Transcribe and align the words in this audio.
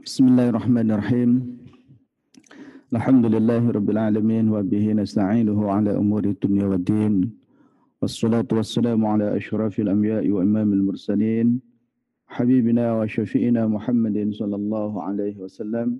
بسم 0.00 0.27
الله 0.27 0.49
الرحمن 0.49 0.91
الرحيم 0.91 1.31
الحمد 2.95 3.25
لله 3.25 3.69
رب 3.71 3.89
العالمين 3.89 4.49
وبه 4.49 4.85
نستعينه 4.93 5.71
على 5.71 5.91
أمور 5.97 6.23
الدنيا 6.23 6.65
والدين 6.65 7.31
والصلاة 8.01 8.47
والسلام 8.51 9.05
على 9.05 9.37
أشرف 9.37 9.79
الأنبياء 9.79 10.29
وإمام 10.29 10.73
المرسلين 10.73 11.59
حبيبنا 12.27 12.85
وشفينا 12.99 13.67
محمد 13.67 14.17
صلى 14.33 14.55
الله 14.55 15.03
عليه 15.03 15.37
وسلم 15.37 15.99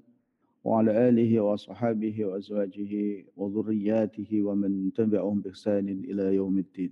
وعلى 0.64 1.10
آله 1.10 1.42
وصحابه 1.42 2.26
وأزواجه 2.26 2.94
وذرياته 3.38 4.42
ومن 4.42 4.94
تبعهم 4.94 5.42
بإحسان 5.42 5.88
إلى 5.90 6.36
يوم 6.36 6.58
الدين 6.58 6.92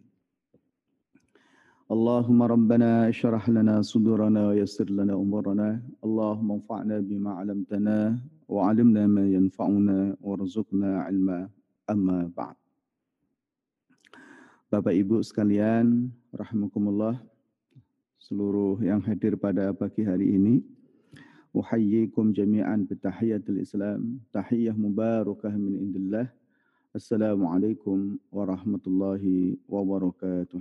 اللهم 1.94 2.42
ربنا 2.42 3.08
اشرح 3.12 3.48
لنا 3.48 3.82
صدورنا 3.82 4.48
ويسر 4.48 4.88
لنا 4.88 5.14
امورنا 5.14 5.68
اللهم 6.04 6.48
انفعنا 6.52 6.96
بما 7.00 7.30
علمتنا 7.38 7.98
وعلمنا 8.48 9.02
ما 9.06 9.24
ينفعنا 9.36 10.16
وارزقنا 10.20 10.90
علما 11.04 11.48
اما 11.90 12.18
بعد 12.36 12.56
Bapak 14.74 14.90
Ibu 14.90 15.22
sekalian, 15.22 16.10
rahimakumullah, 16.34 17.14
seluruh 18.18 18.82
yang 18.82 18.98
hadir 19.06 19.38
pada 19.38 19.70
pagi 19.70 20.02
hari 20.02 20.34
ini, 20.34 20.66
uhayyikum 21.54 22.34
jami'an 22.34 22.82
bitahiyatul 22.82 23.62
Islam, 23.62 24.18
tahiyah 24.34 24.74
mubarakah 24.74 25.54
min 25.54 25.78
indillah. 25.78 26.26
Assalamualaikum 26.90 28.18
warahmatullahi 28.34 29.62
wabarakatuh. 29.70 30.58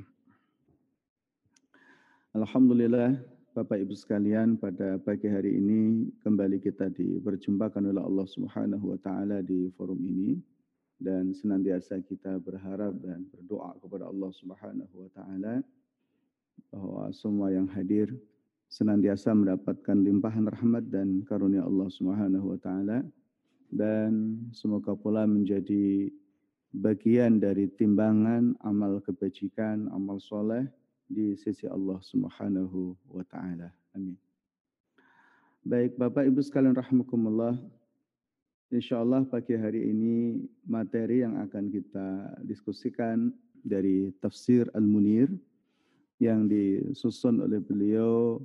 Alhamdulillah 2.37 3.17
Bapak 3.57 3.81
Ibu 3.81 3.97
sekalian 3.97 4.61
pada 4.61 5.01
pagi 5.01 5.33
hari 5.33 5.57
ini 5.57 6.13
kembali 6.21 6.61
kita 6.61 6.93
diperjumpakan 6.93 7.89
oleh 7.89 8.05
Allah 8.05 8.29
Subhanahu 8.29 8.93
wa 8.93 9.01
taala 9.01 9.41
di 9.41 9.73
forum 9.73 9.97
ini 10.05 10.37
dan 11.01 11.33
senantiasa 11.33 12.05
kita 12.05 12.37
berharap 12.45 13.01
dan 13.01 13.25
berdoa 13.33 13.73
kepada 13.81 14.13
Allah 14.13 14.29
Subhanahu 14.37 14.93
wa 14.93 15.11
taala 15.17 15.65
bahwa 16.69 17.09
semua 17.17 17.49
yang 17.49 17.65
hadir 17.73 18.13
senantiasa 18.69 19.33
mendapatkan 19.33 19.97
limpahan 19.97 20.53
rahmat 20.53 20.85
dan 20.93 21.25
karunia 21.25 21.65
Allah 21.65 21.89
Subhanahu 21.89 22.53
wa 22.53 22.61
taala 22.61 23.09
dan 23.73 24.37
semoga 24.53 24.93
pula 24.93 25.25
menjadi 25.25 26.13
bagian 26.77 27.41
dari 27.41 27.73
timbangan 27.73 28.53
amal 28.69 29.01
kebajikan, 29.01 29.89
amal 29.97 30.21
soleh 30.21 30.69
di 31.09 31.35
sisi 31.35 31.65
Allah 31.65 31.97
Subhanahu 32.05 32.93
wa 33.09 33.25
taala. 33.25 33.73
Amin. 33.97 34.15
Baik 35.65 35.97
Bapak 35.97 36.29
Ibu 36.29 36.45
sekalian 36.45 36.77
rahimakumullah. 36.77 37.57
Insyaallah 38.69 39.25
pagi 39.25 39.57
hari 39.57 39.89
ini 39.89 40.45
materi 40.69 41.25
yang 41.25 41.41
akan 41.41 41.73
kita 41.73 42.37
diskusikan 42.45 43.33
dari 43.65 44.13
tafsir 44.21 44.69
Al-Munir 44.77 45.33
yang 46.21 46.45
disusun 46.45 47.41
oleh 47.41 47.65
beliau 47.65 48.45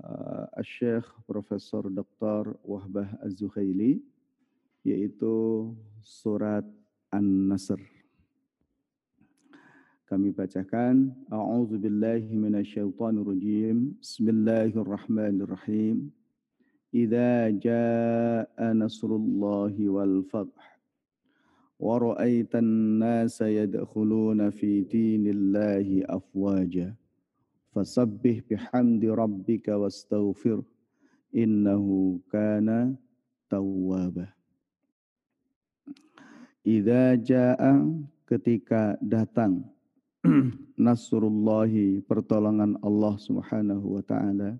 uh, 0.00 0.48
Syekh 0.64 1.04
Profesor 1.28 1.84
Dr. 1.92 2.56
Wahbah 2.64 3.12
Az-Zukhaili 3.20 4.00
yaitu 4.82 5.68
surat 6.00 6.64
An-Nasr. 7.12 7.78
Kami 10.12 10.28
bacakan 10.28 11.08
A'udzu 11.32 11.80
billahi 11.80 12.36
minasyaitonir 12.36 13.24
rajim. 13.24 13.96
Bismillahirrahmanirrahim. 13.96 16.12
Idza 16.92 17.48
jaa 17.56 18.44
nasrullahi 18.76 19.88
wal 19.88 20.20
fath 20.28 20.52
wa 21.80 21.96
ra'aitan 21.96 23.00
nasa 23.00 23.48
yadkhuluna 23.48 24.52
fi 24.52 24.84
dinillahi 24.84 26.04
afwaja 26.04 26.92
fasabbih 27.72 28.44
bihamdi 28.44 29.08
rabbika 29.08 29.80
wastaghfir 29.80 30.60
innahu 31.32 32.20
kana 32.28 32.92
tawwaba. 33.48 34.28
Idza 36.68 37.16
jaa 37.16 37.80
ketika 38.28 39.00
datang 39.00 39.72
nasrullahi 40.78 41.98
pertolongan 42.06 42.78
Allah 42.78 43.14
Subhanahu 43.18 43.98
wa 43.98 44.02
taala 44.06 44.54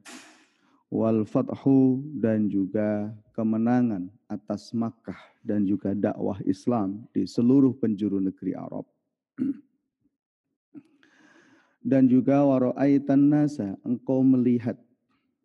wal 0.91 1.23
fathu 1.23 2.03
dan 2.19 2.51
juga 2.51 3.15
kemenangan 3.31 4.11
atas 4.27 4.75
Makkah 4.75 5.19
dan 5.47 5.63
juga 5.63 5.95
dakwah 5.95 6.43
Islam 6.43 7.07
di 7.15 7.31
seluruh 7.31 7.79
penjuru 7.79 8.19
negeri 8.19 8.59
Arab. 8.59 8.87
Dan 11.83 12.07
juga 12.07 12.47
waro'aitan 12.47 13.27
nasa, 13.27 13.75
engkau 13.83 14.23
melihat. 14.23 14.79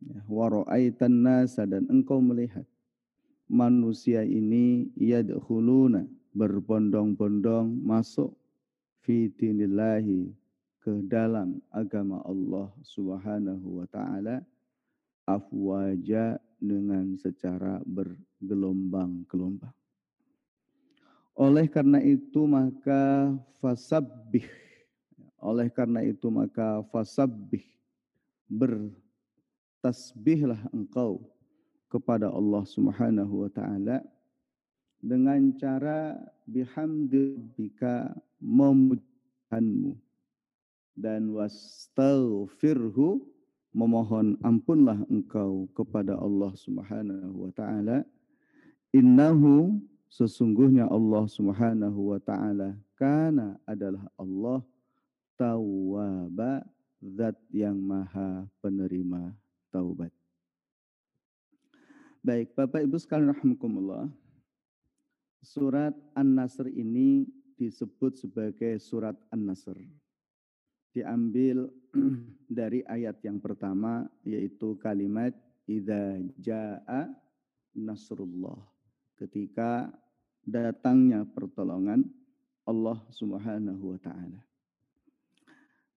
Ya, 0.05 0.21
waro'aitan 0.29 1.25
nasa 1.25 1.65
dan 1.65 1.89
engkau 1.89 2.21
melihat. 2.21 2.61
Manusia 3.49 4.21
ini 4.21 4.85
yadkhuluna, 4.93 6.05
berbondong-bondong 6.37 7.81
masuk 7.81 8.37
fi 9.07 9.31
dinillahi 9.31 10.27
ke 10.83 10.99
dalam 11.07 11.63
agama 11.71 12.19
Allah 12.27 12.67
Subhanahu 12.83 13.79
wa 13.79 13.87
taala 13.87 14.43
afwaja 15.23 16.35
dengan 16.59 17.15
secara 17.15 17.79
bergelombang-gelombang. 17.87 19.71
Oleh 21.39 21.71
karena 21.71 22.03
itu 22.03 22.43
maka 22.43 23.31
fasabbih 23.63 24.43
oleh 25.39 25.71
karena 25.71 26.03
itu 26.03 26.27
maka 26.27 26.83
fasabbih 26.91 27.63
bertasbihlah 28.51 30.59
engkau 30.75 31.23
kepada 31.87 32.27
Allah 32.27 32.67
Subhanahu 32.67 33.47
wa 33.47 33.51
taala 33.53 34.03
dengan 35.01 35.53
cara 35.55 36.17
bihamdika 36.49 38.17
memujianmu 38.41 39.93
dan 40.97 41.29
wastaghfirhu 41.29 43.21
memohon 43.77 44.33
ampunlah 44.41 44.97
engkau 45.13 45.69
kepada 45.77 46.17
Allah 46.17 46.49
Subhanahu 46.57 47.45
wa 47.45 47.51
taala. 47.53 48.01
Innahu 48.89 49.77
sesungguhnya 50.09 50.89
Allah 50.89 51.29
Subhanahu 51.29 52.15
wa 52.15 52.19
taala 52.23 52.73
karena 52.97 53.53
adalah 53.69 54.01
Allah 54.17 54.65
tawwaba 55.37 56.65
zat 56.97 57.37
yang 57.53 57.77
maha 57.77 58.49
penerima 58.57 59.37
taubat. 59.69 60.09
Baik 62.25 62.57
Bapak 62.57 62.81
Ibu 62.81 62.97
sekalian 62.97 63.31
rahimakumullah 63.37 64.09
Surat 65.47 65.95
An-Nasr 66.11 66.67
ini 66.67 67.23
disebut 67.55 68.19
sebagai 68.19 68.83
surat 68.83 69.15
An-Nasr. 69.31 69.79
Diambil 70.91 71.71
dari 72.59 72.83
ayat 72.83 73.23
yang 73.23 73.39
pertama 73.39 74.03
yaitu 74.27 74.75
kalimat 74.75 75.31
idza 75.63 76.19
jaa 76.35 77.07
nasrullah. 77.79 78.59
Ketika 79.15 79.87
datangnya 80.43 81.23
pertolongan 81.23 82.03
Allah 82.67 82.99
Subhanahu 83.07 83.95
wa 83.95 83.99
taala. 84.03 84.43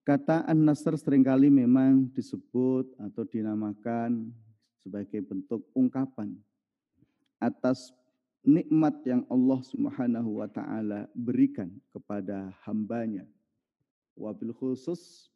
Kata 0.06 0.47
An-Nasr 0.47 0.94
sering 0.94 1.27
kali 1.27 1.50
memang 1.50 2.06
disebut 2.15 2.94
atau 3.03 3.27
dinamakan 3.27 4.31
sebagai 4.78 5.27
bentuk 5.27 5.67
ungkapan 5.75 6.38
atas 7.43 7.91
nikmat 8.44 8.96
yang 9.04 9.22
Allah 9.28 9.60
Subhanahu 9.64 10.40
wa 10.40 10.48
taala 10.48 11.08
berikan 11.12 11.69
kepada 11.92 12.52
hambanya. 12.64 13.28
Wabil 14.16 14.52
khusus 14.56 15.28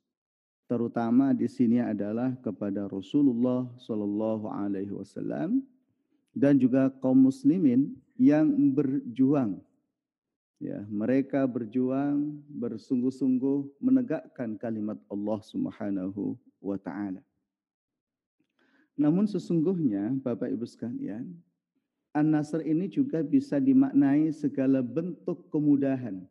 terutama 0.65 1.37
di 1.37 1.49
sini 1.49 1.81
adalah 1.81 2.33
kepada 2.41 2.89
Rasulullah 2.89 3.69
Shallallahu 3.81 4.49
alaihi 4.49 4.93
wasallam 4.93 5.61
dan 6.33 6.57
juga 6.57 6.89
kaum 7.01 7.29
muslimin 7.29 7.93
yang 8.17 8.49
berjuang 8.73 9.61
ya 10.65 10.81
mereka 10.89 11.45
berjuang 11.45 12.41
bersungguh-sungguh 12.49 13.85
menegakkan 13.85 14.57
kalimat 14.57 14.97
Allah 15.13 15.41
Subhanahu 15.45 16.41
wa 16.63 16.81
taala. 16.81 17.21
Namun 18.97 19.27
sesungguhnya 19.27 20.17
Bapak 20.23 20.49
Ibu 20.55 20.65
sekalian, 20.65 21.35
An-Nasr 22.15 22.63
ini 22.63 22.87
juga 22.87 23.27
bisa 23.27 23.59
dimaknai 23.59 24.31
segala 24.31 24.87
bentuk 24.87 25.51
kemudahan, 25.51 26.23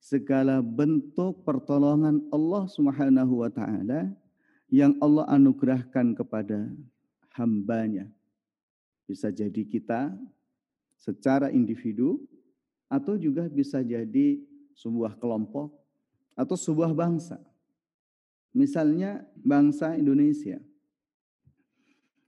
segala 0.00 0.64
bentuk 0.64 1.44
pertolongan 1.44 2.24
Allah 2.32 2.64
Subhanahu 2.64 3.44
wa 3.44 3.52
taala 3.52 4.08
yang 4.72 4.96
Allah 5.04 5.28
anugerahkan 5.28 6.16
kepada 6.16 6.72
hambanya. 7.36 8.08
Bisa 9.04 9.28
jadi 9.28 9.62
kita 9.68 10.16
secara 10.96 11.52
individu 11.52 12.24
atau 12.88 13.20
juga 13.20 13.52
bisa 13.52 13.84
jadi 13.84 14.40
sebuah 14.72 15.20
kelompok 15.20 15.76
atau 16.32 16.56
sebuah 16.56 16.96
bangsa. 16.96 17.36
Misalnya 18.56 19.28
bangsa 19.44 19.92
Indonesia. 19.92 20.56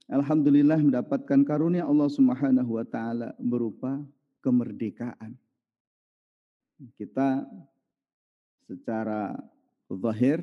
Alhamdulillah 0.09 0.81
mendapatkan 0.81 1.45
karunia 1.45 1.85
Allah 1.85 2.09
Subhanahu 2.09 2.81
wa 2.81 2.85
taala 2.85 3.37
berupa 3.37 4.01
kemerdekaan. 4.41 5.37
Kita 6.97 7.45
secara 8.65 9.37
zahir 9.85 10.41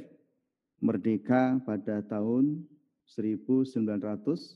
merdeka 0.78 1.58
pada 1.66 1.98
tahun 1.98 2.62
1945 3.10 4.54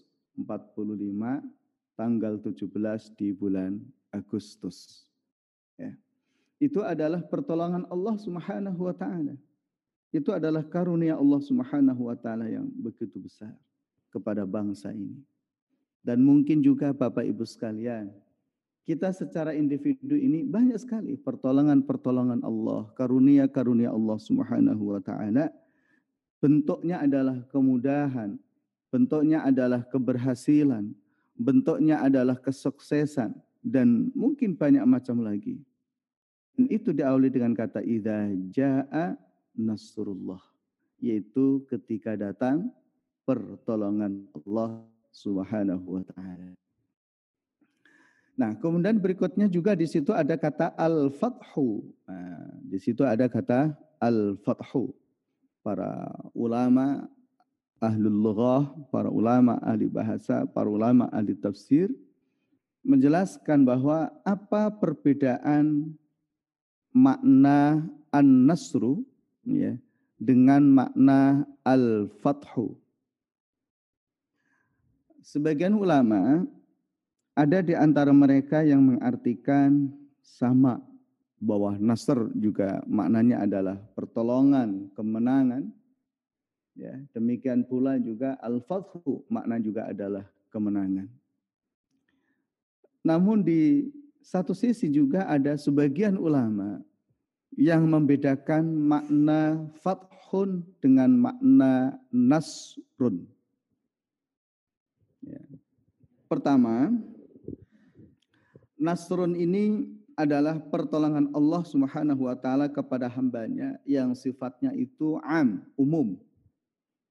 tanggal 1.98 2.34
17 2.38 3.18
di 3.18 3.34
bulan 3.34 3.82
Agustus. 4.14 5.10
Ya. 5.74 5.90
Itu 6.62 6.86
adalah 6.86 7.18
pertolongan 7.26 7.82
Allah 7.90 8.14
Subhanahu 8.14 8.78
wa 8.78 8.94
taala. 8.94 9.34
Itu 10.14 10.30
adalah 10.30 10.62
karunia 10.62 11.18
Allah 11.18 11.42
Subhanahu 11.42 12.06
wa 12.06 12.14
taala 12.14 12.46
yang 12.46 12.70
begitu 12.78 13.18
besar 13.18 13.58
kepada 14.10 14.44
bangsa 14.44 14.90
ini. 14.92 15.22
Dan 16.04 16.24
mungkin 16.24 16.60
juga 16.60 16.92
Bapak 16.92 17.24
Ibu 17.24 17.44
sekalian, 17.44 18.10
kita 18.88 19.12
secara 19.14 19.54
individu 19.54 20.16
ini 20.18 20.42
banyak 20.42 20.80
sekali 20.80 21.14
pertolongan-pertolongan 21.14 22.42
Allah, 22.42 22.90
karunia-karunia 22.98 23.92
Allah 23.94 24.18
Subhanahu 24.18 24.96
wa 24.96 25.00
taala. 25.00 25.52
Bentuknya 26.40 27.04
adalah 27.04 27.38
kemudahan, 27.52 28.40
bentuknya 28.88 29.44
adalah 29.44 29.84
keberhasilan, 29.84 30.90
bentuknya 31.36 32.00
adalah 32.00 32.34
kesuksesan 32.40 33.36
dan 33.60 34.08
mungkin 34.16 34.56
banyak 34.56 34.82
macam 34.88 35.20
lagi. 35.20 35.60
Dan 36.56 36.66
itu 36.72 36.90
diawali 36.96 37.28
dengan 37.28 37.52
kata 37.52 37.84
idza 37.84 38.32
jaa 38.50 39.14
nasrullah, 39.52 40.40
yaitu 40.98 41.62
ketika 41.68 42.16
datang 42.16 42.72
pertolongan 43.28 44.26
Allah 44.32 44.84
Subhanahu 45.11 46.00
wa 46.00 46.02
taala. 46.06 46.55
Nah, 48.40 48.56
kemudian 48.56 48.96
berikutnya 48.96 49.52
juga 49.52 49.76
di 49.76 49.84
situ 49.84 50.17
ada 50.17 50.32
kata 50.32 50.72
al-fathu. 50.81 51.84
Nah, 52.08 52.56
di 52.64 52.81
situ 52.81 53.05
ada 53.05 53.28
kata 53.28 53.76
al-fathu. 54.00 54.96
Para 55.61 56.08
ulama 56.32 57.05
ahlul 57.84 58.17
lughah, 58.17 58.64
para 58.88 59.12
ulama 59.12 59.61
ahli 59.61 59.93
bahasa, 59.93 60.49
para 60.49 60.73
ulama 60.73 61.12
ahli 61.12 61.37
tafsir 61.37 61.93
menjelaskan 62.81 63.69
bahwa 63.69 64.08
apa 64.25 64.73
perbedaan 64.73 65.93
makna 66.96 67.84
an-nasru 68.08 69.05
ya 69.44 69.76
dengan 70.16 70.64
makna 70.64 71.44
al-fathu. 71.61 72.79
Sebagian 75.20 75.76
ulama 75.76 76.49
ada 77.37 77.61
di 77.61 77.76
antara 77.76 78.12
mereka 78.12 78.64
yang 78.64 78.81
mengartikan 78.81 79.93
sama 80.20 80.81
bahwa 81.40 81.76
nasr 81.81 82.28
juga 82.37 82.84
maknanya 82.84 83.44
adalah 83.44 83.76
pertolongan, 83.96 84.93
kemenangan. 84.93 85.69
Ya, 86.76 86.96
demikian 87.12 87.64
pula 87.64 88.00
juga 88.00 88.40
al-fathu 88.40 89.25
makna 89.28 89.61
juga 89.61 89.88
adalah 89.88 90.25
kemenangan. 90.49 91.08
Namun 93.00 93.40
di 93.44 93.88
satu 94.20 94.52
sisi 94.52 94.93
juga 94.93 95.25
ada 95.28 95.56
sebagian 95.56 96.20
ulama 96.20 96.81
yang 97.56 97.88
membedakan 97.88 98.64
makna 98.64 99.64
fathun 99.81 100.62
dengan 100.78 101.11
makna 101.12 101.99
nasrun. 102.12 103.26
Ya. 105.20 105.43
Pertama, 106.28 106.93
Nasrun 108.81 109.37
ini 109.37 109.84
adalah 110.17 110.61
pertolongan 110.61 111.32
Allah 111.32 111.62
Subhanahu 111.64 112.28
wa 112.28 112.37
taala 112.37 112.69
kepada 112.69 113.08
hambanya 113.08 113.81
yang 113.88 114.12
sifatnya 114.12 114.72
itu 114.76 115.17
am, 115.25 115.64
umum. 115.76 116.17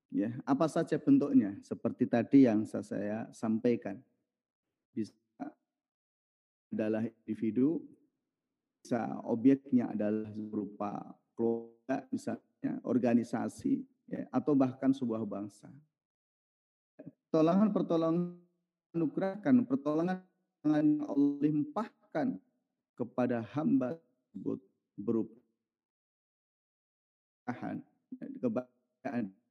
Ya, 0.10 0.34
apa 0.42 0.66
saja 0.66 0.98
bentuknya 0.98 1.54
seperti 1.62 2.10
tadi 2.10 2.50
yang 2.50 2.66
saya 2.66 3.30
sampaikan. 3.30 4.02
Bisa 4.90 5.14
adalah 6.74 7.06
individu, 7.06 7.86
bisa 8.82 9.22
objeknya 9.26 9.94
adalah 9.94 10.34
berupa 10.34 11.14
keluarga 11.38 12.06
misalnya, 12.10 12.74
organisasi 12.82 13.86
ya, 14.10 14.26
atau 14.34 14.58
bahkan 14.58 14.90
sebuah 14.94 15.22
bangsa. 15.26 15.70
Pertolongan-pertolongan 17.30 18.42
anugerahkan, 18.98 19.54
pertolongan 19.70 20.18
yang 20.66 21.06
Allah 21.06 21.38
limpahkan 21.46 22.42
kepada 22.98 23.46
hamba 23.54 24.02
tersebut 24.34 24.58
berupa 24.98 25.38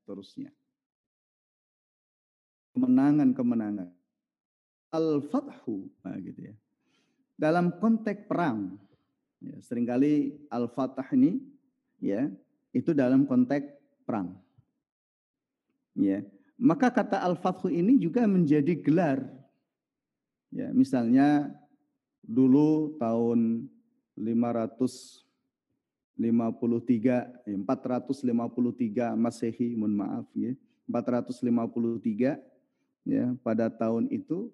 terusnya. 0.03 0.51
Kemenangan-kemenangan. 2.75 3.95
Al-Fathu, 4.91 5.87
nah 6.03 6.19
gitu 6.19 6.51
ya. 6.51 6.55
Dalam 7.39 7.79
konteks 7.79 8.27
perang, 8.27 8.75
ya, 9.39 9.55
sering 9.63 9.87
kali 9.87 10.35
Al-Fatah 10.51 11.07
ini 11.15 11.39
ya 12.03 12.27
itu 12.75 12.91
dalam 12.91 13.29
konteks 13.29 13.69
perang. 14.03 14.35
Ya, 15.95 16.27
maka 16.59 16.91
kata 16.91 17.23
Al-Fathu 17.23 17.71
ini 17.71 17.97
juga 17.97 18.27
menjadi 18.27 18.75
gelar 18.75 19.23
Ya, 20.49 20.73
misalnya 20.73 21.53
dulu 22.25 22.97
tahun 22.97 23.69
553 24.17 26.17
453 26.17 29.13
Masehi, 29.13 29.77
mohon 29.77 29.93
maaf 29.93 30.25
ya. 30.33 30.57
453 30.89 32.41
ya 33.05 33.37
pada 33.45 33.69
tahun 33.69 34.09
itu 34.09 34.49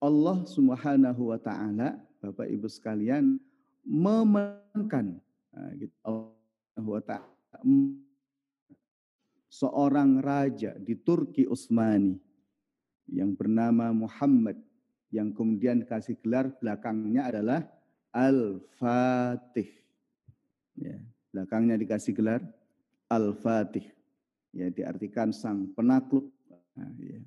Allah 0.00 0.40
Subhanahu 0.48 1.28
wa 1.28 1.36
taala 1.36 2.00
Bapak 2.24 2.48
Ibu 2.48 2.64
sekalian 2.64 3.36
memenangkan 3.84 5.20
nah, 5.52 5.68
gitu, 5.76 5.92
Allah 6.00 6.32
wa 6.80 7.04
taala 7.04 7.60
seorang 9.46 10.20
raja 10.20 10.74
di 10.76 10.98
Turki 10.98 11.46
Utsmani 11.46 12.18
yang 13.10 13.34
bernama 13.34 13.94
Muhammad 13.94 14.58
yang 15.14 15.30
kemudian 15.30 15.86
kasih 15.86 16.18
gelar 16.18 16.50
belakangnya 16.58 17.30
adalah 17.30 17.60
Al-Fatih. 18.10 19.70
Ya, 20.76 20.98
belakangnya 21.30 21.78
dikasih 21.78 22.12
gelar 22.16 22.42
Al-Fatih. 23.06 23.86
Ya, 24.56 24.72
diartikan 24.72 25.30
sang 25.30 25.70
penakluk. 25.76 26.32
Nah, 26.74 26.90
ya. 26.98 27.20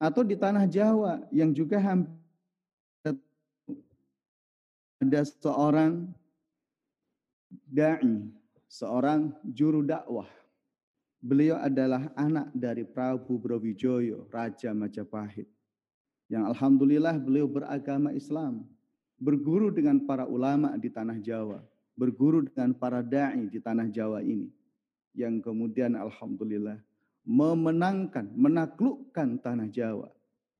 Atau 0.00 0.24
di 0.24 0.34
tanah 0.34 0.64
Jawa 0.64 1.28
yang 1.28 1.52
juga 1.52 1.76
hampir 1.76 2.16
ada 5.00 5.24
seorang 5.24 6.12
dai, 7.64 8.04
seorang 8.68 9.32
juru 9.48 9.80
dakwah. 9.80 10.28
Beliau 11.20 11.60
adalah 11.60 12.08
anak 12.16 12.48
dari 12.56 12.82
Prabu 12.82 13.36
Brawijaya, 13.36 14.24
Raja 14.32 14.72
Majapahit 14.72 15.48
yang 16.30 16.46
alhamdulillah 16.46 17.18
beliau 17.18 17.50
beragama 17.50 18.14
Islam, 18.14 18.62
berguru 19.18 19.74
dengan 19.74 19.98
para 20.06 20.30
ulama 20.30 20.78
di 20.78 20.86
tanah 20.86 21.18
Jawa, 21.18 21.58
berguru 21.98 22.46
dengan 22.46 22.70
para 22.70 23.02
dai 23.02 23.50
di 23.50 23.58
tanah 23.58 23.90
Jawa 23.90 24.22
ini, 24.22 24.46
yang 25.12 25.42
kemudian 25.42 25.98
alhamdulillah 25.98 26.78
memenangkan, 27.26 28.30
menaklukkan 28.30 29.42
tanah 29.42 29.68
Jawa 29.74 30.08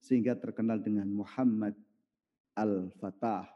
sehingga 0.03 0.35
terkenal 0.35 0.83
dengan 0.83 1.07
Muhammad 1.07 1.79
Al-Fatah 2.59 3.47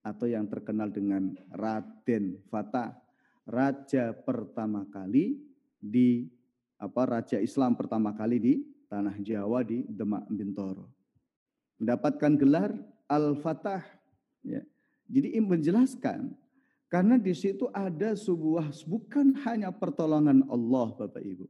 atau 0.00 0.24
yang 0.24 0.48
terkenal 0.48 0.88
dengan 0.88 1.36
Raden 1.52 2.40
Fatah, 2.48 2.96
raja 3.44 4.16
pertama 4.16 4.88
kali 4.88 5.36
di 5.76 6.24
apa 6.78 7.02
raja 7.04 7.42
Islam 7.42 7.74
pertama 7.74 8.14
kali 8.14 8.38
di 8.38 8.54
tanah 8.86 9.18
Jawa 9.20 9.66
di 9.66 9.84
Demak 9.84 10.24
Bintoro 10.30 10.98
mendapatkan 11.78 12.32
gelar 12.34 12.70
Al-Fatah. 13.08 13.82
Ya. 14.44 14.62
Jadi 15.08 15.40
menjelaskan 15.40 16.36
karena 16.92 17.16
di 17.16 17.32
situ 17.32 17.70
ada 17.72 18.12
sebuah 18.12 18.68
bukan 18.84 19.32
hanya 19.48 19.72
pertolongan 19.72 20.44
Allah 20.52 20.88
Bapak 20.92 21.24
Ibu, 21.24 21.46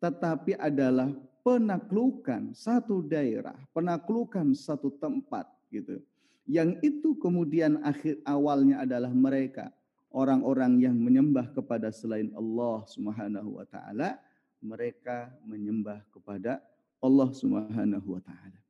tetapi 0.00 0.60
adalah 0.60 1.08
penaklukan 1.40 2.52
satu 2.52 3.00
daerah, 3.00 3.56
penaklukan 3.72 4.52
satu 4.52 4.92
tempat 4.92 5.48
gitu. 5.72 6.00
Yang 6.44 6.82
itu 6.84 7.16
kemudian 7.16 7.80
akhir 7.80 8.20
awalnya 8.28 8.84
adalah 8.84 9.12
mereka 9.12 9.72
orang-orang 10.12 10.82
yang 10.82 10.96
menyembah 10.96 11.48
kepada 11.56 11.88
selain 11.88 12.28
Allah 12.36 12.84
Subhanahu 12.84 13.60
wa 13.60 13.64
taala, 13.64 14.20
mereka 14.60 15.32
menyembah 15.44 16.04
kepada 16.12 16.60
Allah 17.00 17.28
Subhanahu 17.32 18.08
wa 18.16 18.22
taala. 18.22 18.60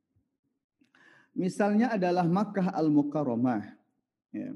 Misalnya 1.31 1.91
adalah 1.95 2.27
Makkah 2.27 2.75
Al-Mukarramah. 2.75 3.63
Ya. 4.31 4.51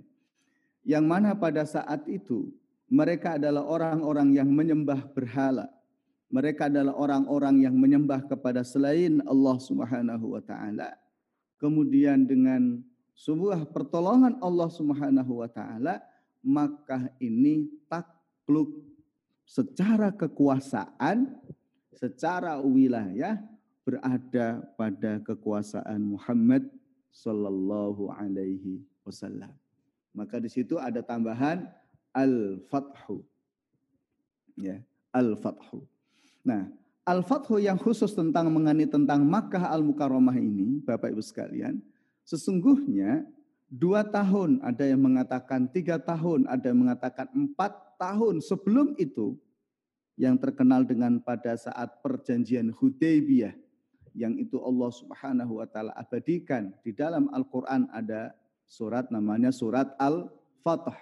Yang 0.83 1.05
mana 1.07 1.35
pada 1.35 1.63
saat 1.63 2.03
itu 2.07 2.51
mereka 2.91 3.35
adalah 3.35 3.63
orang-orang 3.63 4.35
yang 4.35 4.49
menyembah 4.51 5.07
berhala. 5.11 5.71
Mereka 6.31 6.67
adalah 6.67 6.93
orang-orang 6.97 7.63
yang 7.63 7.75
menyembah 7.77 8.27
kepada 8.27 8.65
selain 8.65 9.23
Allah 9.23 9.55
Subhanahu 9.61 10.35
wa 10.35 10.41
taala. 10.43 10.93
Kemudian 11.55 12.27
dengan 12.27 12.83
sebuah 13.15 13.71
pertolongan 13.71 14.35
Allah 14.43 14.69
Subhanahu 14.71 15.43
wa 15.43 15.49
taala, 15.49 16.03
Makkah 16.45 17.09
ini 17.17 17.71
takluk 17.89 18.94
secara 19.45 20.11
kekuasaan, 20.11 21.37
secara 21.95 22.59
wilayah 22.59 23.39
berada 23.85 24.65
pada 24.75 25.21
kekuasaan 25.21 26.01
Muhammad 26.01 26.67
sallallahu 27.13 28.11
alaihi 28.11 28.81
wasallam. 29.05 29.53
Maka 30.11 30.41
di 30.41 30.49
situ 30.49 30.75
ada 30.81 31.05
tambahan 31.05 31.69
al-fathu. 32.11 33.23
Ya, 34.57 34.81
al-fathu. 35.13 35.85
Nah, 36.41 36.67
al-fathu 37.05 37.61
yang 37.61 37.77
khusus 37.77 38.11
tentang 38.17 38.49
mengenai 38.49 38.89
tentang 38.89 39.21
Makkah 39.23 39.69
al-Mukarramah 39.69 40.35
ini, 40.35 40.81
Bapak 40.81 41.13
Ibu 41.13 41.21
sekalian, 41.21 41.79
Sesungguhnya 42.25 43.21
dua 43.69 44.01
tahun, 44.01 44.57
ada 44.65 44.81
yang 44.81 45.05
mengatakan 45.05 45.69
tiga 45.69 46.01
tahun, 46.01 46.49
ada 46.49 46.73
yang 46.73 46.81
mengatakan 46.81 47.29
empat 47.29 47.77
tahun 47.95 48.43
sebelum 48.43 48.95
itu 48.99 49.35
yang 50.15 50.39
terkenal 50.39 50.87
dengan 50.87 51.19
pada 51.19 51.59
saat 51.59 51.99
perjanjian 51.99 52.71
Hudaybiyah 52.71 53.55
yang 54.15 54.39
itu 54.39 54.55
Allah 54.63 54.89
Subhanahu 54.95 55.59
wa 55.59 55.67
taala 55.67 55.91
abadikan 55.91 56.71
di 56.81 56.95
dalam 56.95 57.27
Al-Qur'an 57.35 57.91
ada 57.91 58.31
surat 58.63 59.11
namanya 59.11 59.51
surat 59.51 59.91
Al-Fath. 59.99 60.95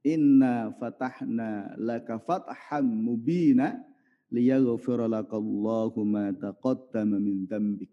Inna 0.00 0.72
fatahna 0.80 1.76
laka 1.76 2.16
fatham 2.24 2.88
mubina 2.88 3.76
liyaghfira 4.32 5.04
lakallahu 5.10 6.00
ma 6.08 6.32
taqaddama 6.32 7.20
min 7.20 7.44
dhanbik 7.44 7.92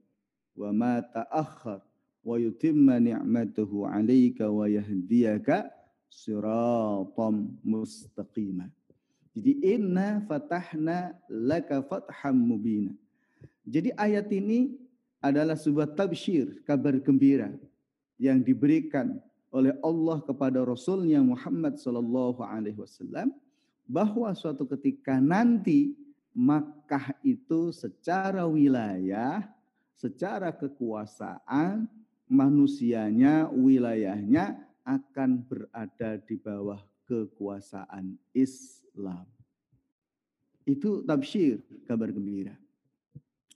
wa 0.55 0.71
ma 0.71 1.03
ta'akhkhar 1.03 1.83
wa 2.23 2.35
yutimma 2.39 3.03
ni'matahu 3.03 3.91
'alaika 3.91 4.47
wa 4.47 4.71
yahdiyaka 4.71 5.67
siratam 6.09 7.53
mustaqima. 7.61 8.67
Jadi 9.37 9.61
inna 9.61 10.25
fatahna 10.25 11.13
laka 11.29 11.85
fatham 11.85 12.35
mubina. 12.35 12.93
Jadi 13.67 13.93
ayat 13.93 14.31
ini 14.33 14.73
adalah 15.21 15.53
sebuah 15.53 15.93
tabsyir, 15.93 16.65
kabar 16.65 16.97
gembira 16.97 17.53
yang 18.17 18.41
diberikan 18.41 19.21
oleh 19.53 19.77
Allah 19.85 20.23
kepada 20.25 20.65
Rasulnya 20.65 21.21
Muhammad 21.21 21.77
Sallallahu 21.77 22.41
Alaihi 22.41 22.79
Wasallam 22.79 23.31
bahwa 23.87 24.33
suatu 24.35 24.67
ketika 24.67 25.21
nanti 25.21 25.95
Makkah 26.37 27.17
itu 27.25 27.73
secara 27.73 28.45
wilayah, 28.45 29.41
secara 29.97 30.53
kekuasaan 30.53 31.89
manusianya, 32.29 33.49
wilayahnya 33.49 34.66
akan 34.87 35.43
berada 35.43 36.15
di 36.23 36.39
bawah 36.39 36.79
kekuasaan 37.11 38.15
Islam. 38.31 39.27
Itu 40.63 41.03
tabsyir, 41.03 41.59
kabar 41.83 42.11
gembira. 42.11 42.55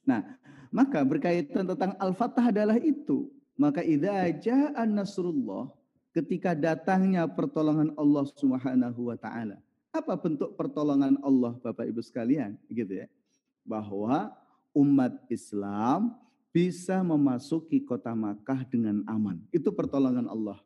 Nah, 0.04 0.36
maka 0.72 1.04
berkaitan 1.08 1.64
tentang 1.64 1.96
Al-Fatah 1.96 2.52
adalah 2.52 2.76
itu. 2.80 3.32
Maka 3.56 3.84
idza 3.84 4.28
jaa 4.44 4.84
nasrullah, 4.88 5.72
ketika 6.12 6.52
datangnya 6.52 7.28
pertolongan 7.28 7.96
Allah 7.96 8.26
Subhanahu 8.36 9.12
wa 9.12 9.18
taala. 9.20 9.60
Apa 9.92 10.16
bentuk 10.16 10.56
pertolongan 10.56 11.20
Allah 11.20 11.56
Bapak 11.60 11.84
Ibu 11.84 12.00
sekalian? 12.00 12.56
Gitu 12.72 13.04
ya. 13.04 13.08
Bahwa 13.68 14.32
umat 14.72 15.20
Islam 15.28 16.16
bisa 16.56 17.04
memasuki 17.04 17.84
kota 17.84 18.16
Makkah 18.16 18.64
dengan 18.68 19.04
aman. 19.08 19.44
Itu 19.52 19.76
pertolongan 19.76 20.32
Allah. 20.32 20.60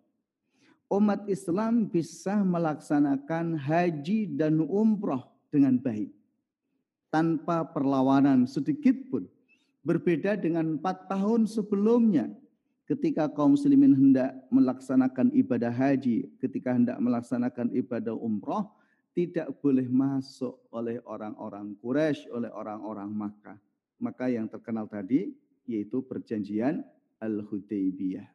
Umat 0.86 1.26
Islam 1.26 1.90
bisa 1.90 2.46
melaksanakan 2.46 3.58
haji 3.58 4.30
dan 4.38 4.62
umroh 4.62 5.26
dengan 5.50 5.82
baik. 5.82 6.14
Tanpa 7.10 7.66
perlawanan 7.66 8.46
sedikit 8.46 8.94
pun. 9.10 9.26
Berbeda 9.82 10.38
dengan 10.38 10.78
empat 10.78 11.10
tahun 11.10 11.50
sebelumnya. 11.50 12.30
Ketika 12.86 13.26
kaum 13.26 13.58
muslimin 13.58 13.98
hendak 13.98 14.38
melaksanakan 14.54 15.34
ibadah 15.34 15.74
haji, 15.74 16.30
ketika 16.38 16.78
hendak 16.78 17.02
melaksanakan 17.02 17.74
ibadah 17.74 18.14
umroh, 18.14 18.70
tidak 19.18 19.50
boleh 19.64 19.90
masuk 19.90 20.60
oleh 20.70 21.02
orang-orang 21.08 21.74
Quraisy, 21.82 22.30
oleh 22.30 22.52
orang-orang 22.54 23.10
Makkah. 23.10 23.58
Maka 23.98 24.30
yang 24.30 24.46
terkenal 24.46 24.86
tadi, 24.86 25.34
yaitu 25.66 26.06
perjanjian 26.06 26.86
Al-Hudaybiyah. 27.18 28.35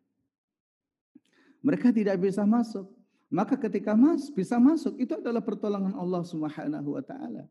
Mereka 1.60 1.92
tidak 1.92 2.16
bisa 2.20 2.42
masuk. 2.44 2.88
Maka 3.30 3.54
ketika 3.54 3.94
mas 3.94 4.26
bisa 4.26 4.58
masuk 4.58 4.98
itu 4.98 5.14
adalah 5.14 5.38
pertolongan 5.38 5.94
Allah 5.94 6.22
Subhanahu 6.26 6.98
wa 6.98 7.02
taala. 7.04 7.46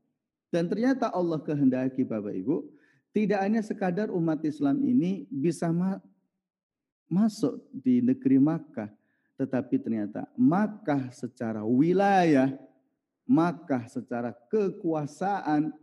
Dan 0.51 0.67
ternyata 0.67 1.07
Allah 1.13 1.39
kehendaki 1.39 2.03
Bapak 2.03 2.35
Ibu, 2.35 2.67
tidak 3.15 3.39
hanya 3.41 3.61
sekadar 3.63 4.11
umat 4.11 4.43
Islam 4.43 4.81
ini 4.83 5.23
bisa 5.31 5.71
ma 5.71 6.01
masuk 7.09 7.57
di 7.73 8.05
negeri 8.05 8.37
Makkah, 8.37 8.91
tetapi 9.33 9.81
ternyata 9.81 10.29
Makkah 10.37 11.09
secara 11.09 11.65
wilayah, 11.65 12.53
Makkah 13.25 13.89
secara 13.89 14.35
kekuasaan 14.51 15.73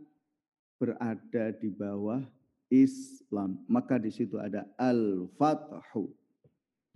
berada 0.79 1.51
di 1.57 1.67
bawah 1.73 2.23
Islam. 2.71 3.59
Maka 3.67 3.99
di 3.99 4.11
situ 4.13 4.37
ada 4.39 4.63
al-fathu. 4.79 6.13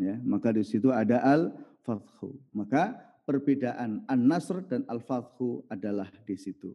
Ya, 0.01 0.17
maka 0.25 0.49
di 0.49 0.65
situ 0.65 0.89
ada 0.89 1.21
al-fathu. 1.21 2.33
Maka 2.49 2.97
perbedaan 3.29 4.01
an-nasr 4.09 4.65
dan 4.65 4.81
al-fathu 4.89 5.61
adalah 5.69 6.09
di 6.25 6.33
situ. 6.33 6.73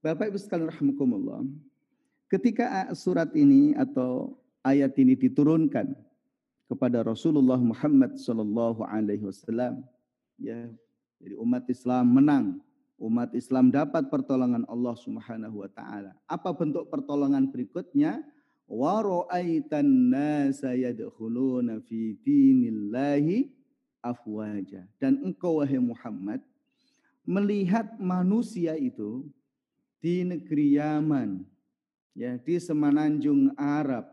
Bapak 0.00 0.32
Ibu 0.32 0.38
sekalian 0.40 0.72
rahimakumullah. 0.72 1.44
Ketika 2.32 2.88
surat 2.96 3.28
ini 3.36 3.76
atau 3.76 4.40
ayat 4.64 4.96
ini 4.96 5.12
diturunkan 5.12 5.92
kepada 6.72 7.04
Rasulullah 7.04 7.60
Muhammad 7.60 8.16
sallallahu 8.16 8.80
alaihi 8.84 9.28
wasallam, 9.28 9.84
ya, 10.40 10.72
jadi 11.20 11.36
umat 11.36 11.68
Islam 11.68 12.04
menang 12.16 12.46
umat 12.98 13.30
Islam 13.32 13.70
dapat 13.70 14.10
pertolongan 14.10 14.66
Allah 14.66 14.94
Subhanahu 14.98 15.62
wa 15.62 15.70
taala. 15.70 16.12
Apa 16.26 16.50
bentuk 16.52 16.90
pertolongan 16.90 17.46
berikutnya? 17.48 18.20
Wa 18.68 19.00
ra'aitan 19.00 20.12
nasa 20.12 20.76
yadkhuluna 20.76 21.80
fi 21.80 22.12
dinillahi 22.20 23.48
afwaja. 24.04 24.84
Dan 25.00 25.24
engkau 25.24 25.64
wahai 25.64 25.80
Muhammad 25.80 26.44
melihat 27.24 27.96
manusia 27.96 28.76
itu 28.76 29.24
di 30.04 30.22
negeri 30.22 30.76
Yaman, 30.76 31.42
ya, 32.12 32.36
di 32.36 32.60
semenanjung 32.60 33.56
Arab, 33.56 34.04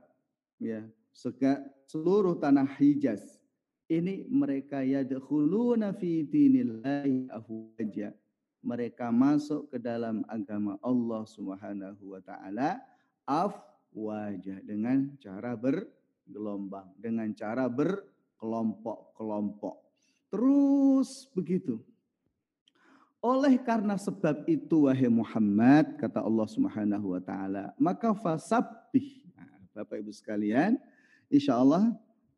ya, 0.57 0.87
seluruh 1.85 2.39
tanah 2.39 2.65
Hijaz. 2.79 3.37
Ini 3.85 4.25
mereka 4.31 4.81
yadkhuluna 4.81 5.93
fi 5.93 6.25
dinillahi 6.25 7.29
afwaja 7.29 8.15
mereka 8.65 9.13
masuk 9.13 9.69
ke 9.69 9.77
dalam 9.77 10.25
agama 10.25 10.81
Allah 10.81 11.21
Subhanahu 11.29 12.17
wa 12.17 12.21
taala 12.25 12.81
afwaja 13.29 13.74
dengan 14.67 15.15
cara 15.23 15.55
bergelombang, 15.55 16.91
dengan 16.99 17.31
cara 17.31 17.71
berkelompok-kelompok. 17.71 19.79
Terus 20.27 21.31
begitu. 21.31 21.79
Oleh 23.23 23.55
karena 23.57 23.95
sebab 23.97 24.45
itu 24.45 24.85
wahai 24.85 25.09
Muhammad 25.09 25.97
kata 25.97 26.21
Allah 26.21 26.45
Subhanahu 26.45 27.17
wa 27.17 27.21
taala, 27.23 27.73
maka 27.81 28.13
fasabbih. 28.13 29.25
Nah, 29.33 29.49
Bapak 29.73 29.97
Ibu 29.97 30.13
sekalian, 30.13 30.77
insyaallah 31.33 31.89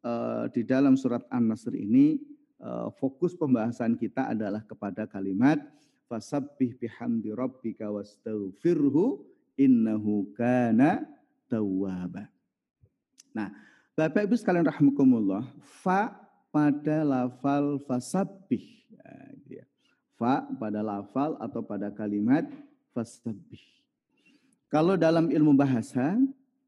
uh, 0.06 0.46
di 0.48 0.64
dalam 0.64 0.96
surat 0.96 1.28
An-Nasr 1.28 1.76
ini 1.76 2.24
uh, 2.64 2.88
fokus 2.96 3.36
pembahasan 3.36 4.00
kita 4.00 4.32
adalah 4.32 4.64
kepada 4.64 5.04
kalimat 5.04 5.60
fasabbih 6.08 6.80
bihamdi 6.80 7.36
rabbika 7.36 7.92
wastaghfirhu 7.92 9.28
innahu 9.60 10.32
kana 10.40 11.04
tawwaba. 11.50 12.28
Nah, 13.34 13.52
Bapak 13.98 14.30
Ibu 14.30 14.38
sekalian 14.38 14.68
rahimakumullah, 14.68 15.42
fa 15.82 16.14
pada 16.54 17.02
lafal 17.02 17.82
fasabbih. 17.90 18.86
Ya, 18.94 19.14
gitu 19.34 19.54
ya. 19.62 19.66
Fa 20.14 20.46
pada 20.46 20.86
lafal 20.86 21.34
atau 21.42 21.66
pada 21.66 21.90
kalimat 21.90 22.46
fasabbih. 22.94 23.62
Kalau 24.70 25.00
dalam 25.00 25.32
ilmu 25.32 25.56
bahasa, 25.56 26.20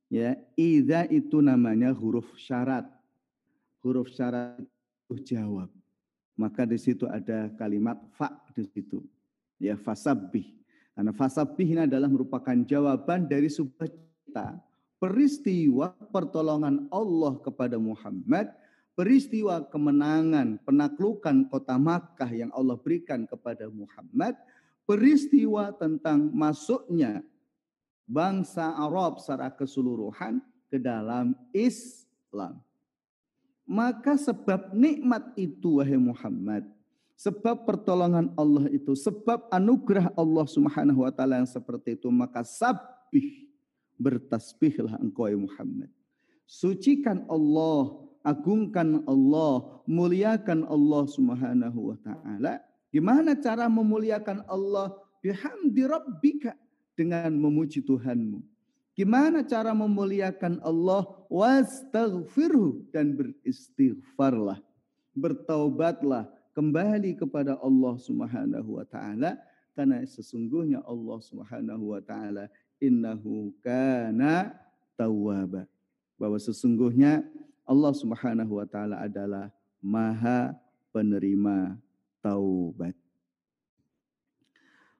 ya, 0.10 0.40
idza 0.58 1.06
itu 1.12 1.38
namanya 1.44 1.94
huruf 1.94 2.26
syarat. 2.40 2.88
Huruf 3.86 4.10
syarat 4.10 4.58
itu 5.06 5.36
jawab. 5.36 5.70
Maka 6.40 6.64
di 6.64 6.80
situ 6.80 7.04
ada 7.06 7.52
kalimat 7.60 8.00
fa 8.16 8.32
di 8.56 8.64
situ. 8.64 9.04
Ya, 9.60 9.76
fasabbih. 9.76 10.56
Karena 10.96 11.12
fasabbih 11.12 11.68
ini 11.68 11.82
adalah 11.84 12.08
merupakan 12.08 12.56
jawaban 12.64 13.28
dari 13.28 13.52
sebuah 13.52 13.88
cerita, 13.88 14.60
peristiwa 15.00 15.96
pertolongan 16.12 16.86
Allah 16.92 17.40
kepada 17.40 17.80
Muhammad, 17.80 18.52
peristiwa 18.94 19.64
kemenangan, 19.64 20.60
penaklukan 20.68 21.48
kota 21.48 21.80
Makkah 21.80 22.28
yang 22.28 22.52
Allah 22.52 22.76
berikan 22.76 23.24
kepada 23.24 23.72
Muhammad, 23.72 24.36
peristiwa 24.84 25.72
tentang 25.72 26.28
masuknya 26.36 27.24
bangsa 28.04 28.76
Arab 28.76 29.24
secara 29.24 29.48
keseluruhan 29.56 30.44
ke 30.68 30.76
dalam 30.76 31.32
Islam. 31.56 32.60
Maka 33.64 34.20
sebab 34.20 34.76
nikmat 34.76 35.32
itu 35.40 35.80
wahai 35.80 35.96
Muhammad, 35.96 36.68
sebab 37.16 37.64
pertolongan 37.64 38.34
Allah 38.36 38.68
itu, 38.68 38.98
sebab 39.00 39.48
anugerah 39.48 40.12
Allah 40.18 40.46
Subhanahu 40.50 41.08
wa 41.08 41.12
taala 41.14 41.40
yang 41.40 41.48
seperti 41.48 41.96
itu, 41.96 42.10
maka 42.10 42.44
sabih 42.44 43.49
bertasbihlah 44.00 44.98
engkau 45.04 45.28
ya 45.28 45.36
Muhammad. 45.36 45.92
Sucikan 46.50 47.28
Allah, 47.30 48.00
agungkan 48.26 49.04
Allah, 49.06 49.84
muliakan 49.86 50.66
Allah 50.66 51.04
Subhanahu 51.06 51.94
wa 51.94 51.98
taala. 52.02 52.64
Gimana 52.90 53.38
cara 53.38 53.70
memuliakan 53.70 54.48
Allah? 54.50 54.98
Bihamdi 55.22 55.84
rabbika 55.86 56.56
dengan 56.98 57.30
memuji 57.36 57.86
Tuhanmu. 57.86 58.42
Gimana 58.98 59.46
cara 59.46 59.76
memuliakan 59.78 60.64
Allah? 60.66 61.06
Wastaghfirhu 61.30 62.90
dan 62.90 63.14
beristighfarlah. 63.14 64.58
Bertaubatlah 65.14 66.32
kembali 66.58 67.14
kepada 67.20 67.62
Allah 67.62 67.94
Subhanahu 68.00 68.82
wa 68.82 68.86
taala 68.88 69.38
karena 69.78 70.04
sesungguhnya 70.04 70.84
Allah 70.84 71.20
Subhanahu 71.24 71.96
wa 71.96 72.02
taala 72.04 72.52
innahu 72.80 73.54
kana 73.62 74.56
tawwaba. 74.96 75.68
Bahwa 76.20 76.36
sesungguhnya 76.36 77.24
Allah 77.64 77.94
Subhanahu 77.96 78.60
wa 78.60 78.66
taala 78.66 79.00
adalah 79.00 79.54
Maha 79.80 80.52
penerima 80.92 81.80
taubat. 82.20 82.98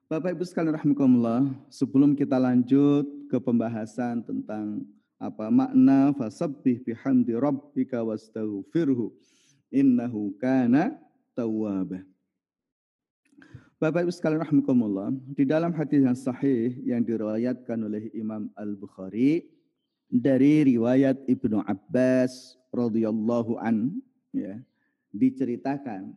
Bapak 0.10 0.34
Ibu 0.34 0.42
sekalian 0.48 0.74
rahimakumullah, 0.74 1.54
sebelum 1.70 2.18
kita 2.18 2.42
lanjut 2.42 3.06
ke 3.30 3.38
pembahasan 3.38 4.26
tentang 4.26 4.82
apa 5.22 5.52
makna 5.52 6.16
fasabbih 6.16 6.82
bihamdi 6.82 7.38
rabbika 7.38 8.02
wastaghfirhu 8.02 9.14
innahu 9.70 10.34
kana 10.42 10.98
tawwaba. 11.38 12.02
Bapak 13.80 14.04
Ibu 14.04 14.12
sekalian 14.12 14.44
rahimakumullah, 14.44 15.08
di 15.40 15.48
dalam 15.48 15.72
hadis 15.72 16.04
yang 16.04 16.12
sahih 16.12 16.76
yang 16.84 17.00
diriwayatkan 17.00 17.80
oleh 17.80 18.12
Imam 18.12 18.52
Al-Bukhari 18.60 19.48
dari 20.12 20.68
riwayat 20.68 21.24
Ibnu 21.24 21.64
Abbas 21.64 22.60
radhiyallahu 22.76 23.56
an 23.56 24.04
ya, 24.36 24.60
diceritakan 25.16 26.12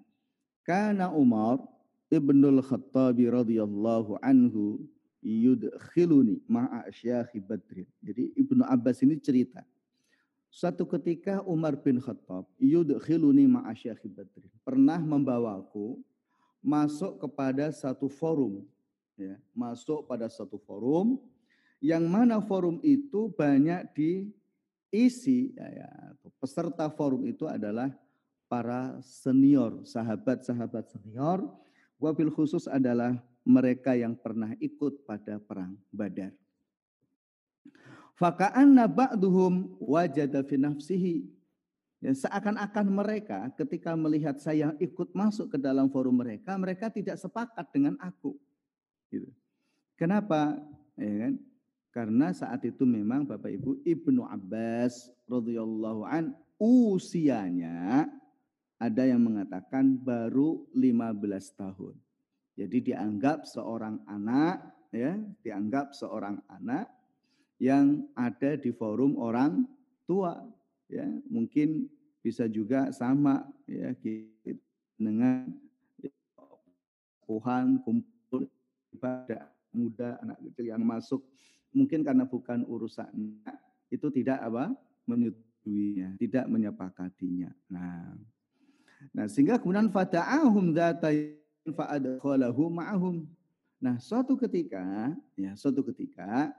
karena 0.67 1.15
Umar 1.15 1.63
Ibnul 2.11 2.67
Khattab 2.67 3.23
radhiyallahu 3.23 4.19
anhu 4.27 4.83
yudkhiluni 5.23 6.43
ma'a 6.51 6.91
syakhi 6.91 7.39
Badrin. 7.39 7.87
Jadi 8.03 8.43
Ibnu 8.43 8.67
Abbas 8.67 9.07
ini 9.07 9.23
cerita. 9.23 9.63
Suatu 10.51 10.83
ketika 10.83 11.39
Umar 11.47 11.79
bin 11.79 12.03
Khattab 12.03 12.43
yudkhiluni 12.59 13.47
ma'a 13.47 13.71
syakhi 13.71 14.11
Badrin. 14.11 14.51
Pernah 14.67 14.99
membawaku 14.99 16.03
masuk 16.63 17.19
kepada 17.21 17.69
satu 17.75 18.09
forum. 18.09 18.65
Ya, 19.19 19.37
masuk 19.53 20.09
pada 20.09 20.25
satu 20.33 20.57
forum 20.57 21.21
yang 21.83 22.09
mana 22.09 22.41
forum 22.41 22.81
itu 22.81 23.29
banyak 23.37 23.85
diisi 23.93 25.53
ya, 25.53 25.69
ya, 25.69 25.89
peserta 26.41 26.89
forum 26.89 27.29
itu 27.29 27.45
adalah 27.45 27.93
para 28.49 28.97
senior, 29.05 29.85
sahabat-sahabat 29.85 30.89
senior 30.97 31.45
Wabil 32.03 32.35
khusus 32.35 32.67
adalah 32.67 33.15
mereka 33.47 33.95
yang 33.95 34.19
pernah 34.19 34.59
ikut 34.59 35.07
pada 35.07 35.39
perang 35.39 35.79
Badar. 35.95 36.35
Faka'anna 38.19 38.91
ba'duhum 38.91 39.79
wajada 39.79 40.43
fi 40.43 40.59
nafsihi. 40.59 41.31
Ya, 42.03 42.11
seakan-akan 42.19 42.87
mereka 42.91 43.47
ketika 43.55 43.95
melihat 43.95 44.35
saya 44.43 44.75
ikut 44.83 45.15
masuk 45.15 45.55
ke 45.55 45.59
dalam 45.63 45.87
forum 45.87 46.19
mereka, 46.19 46.59
mereka 46.59 46.91
tidak 46.91 47.15
sepakat 47.15 47.63
dengan 47.71 47.95
aku. 48.03 48.35
Gitu. 49.07 49.31
Kenapa? 49.95 50.59
Ya 50.99 51.15
kan? 51.15 51.35
Karena 51.95 52.35
saat 52.35 52.67
itu 52.67 52.83
memang 52.83 53.23
Bapak 53.23 53.55
Ibu 53.55 53.87
Ibnu 53.87 54.27
Abbas 54.27 55.15
radhiyallahu 55.31 56.03
an 56.03 56.35
usianya 56.59 58.11
ada 58.83 59.03
yang 59.07 59.23
mengatakan 59.23 59.95
baru 59.95 60.67
15 60.75 61.23
tahun. 61.55 61.95
Jadi 62.59 62.91
dianggap 62.91 63.47
seorang 63.47 64.03
anak 64.11 64.59
ya, 64.91 65.23
dianggap 65.47 65.95
seorang 65.95 66.43
anak 66.51 66.91
yang 67.63 68.11
ada 68.19 68.59
di 68.59 68.75
forum 68.75 69.15
orang 69.23 69.63
tua 70.03 70.43
ya. 70.93 71.09
Mungkin 71.27 71.89
bisa 72.21 72.45
juga 72.47 72.93
sama 72.93 73.49
ya 73.65 73.97
dengan 75.01 75.49
Tuhan 77.27 77.81
kumpul 77.81 78.47
pada 79.01 79.49
muda 79.73 80.21
anak 80.21 80.39
kecil 80.45 80.69
yang 80.69 80.85
masuk 80.85 81.25
mungkin 81.73 82.05
karena 82.05 82.29
bukan 82.29 82.69
urusannya 82.69 83.49
itu 83.89 84.07
tidak 84.13 84.39
apa 84.45 84.77
menyetujuinya, 85.09 86.21
tidak 86.21 86.45
menyepakatinya. 86.47 87.51
Nah, 87.73 88.13
Nah, 89.11 89.27
sehingga 89.27 89.59
kemudian 89.59 89.91
fata'ahum 89.91 90.71
dzata 90.71 91.11
fa'adkhalahu 91.75 92.71
ma'ahum. 92.71 93.27
Nah, 93.83 93.99
suatu 93.99 94.39
ketika, 94.39 95.11
ya, 95.35 95.59
suatu 95.59 95.83
ketika, 95.91 96.55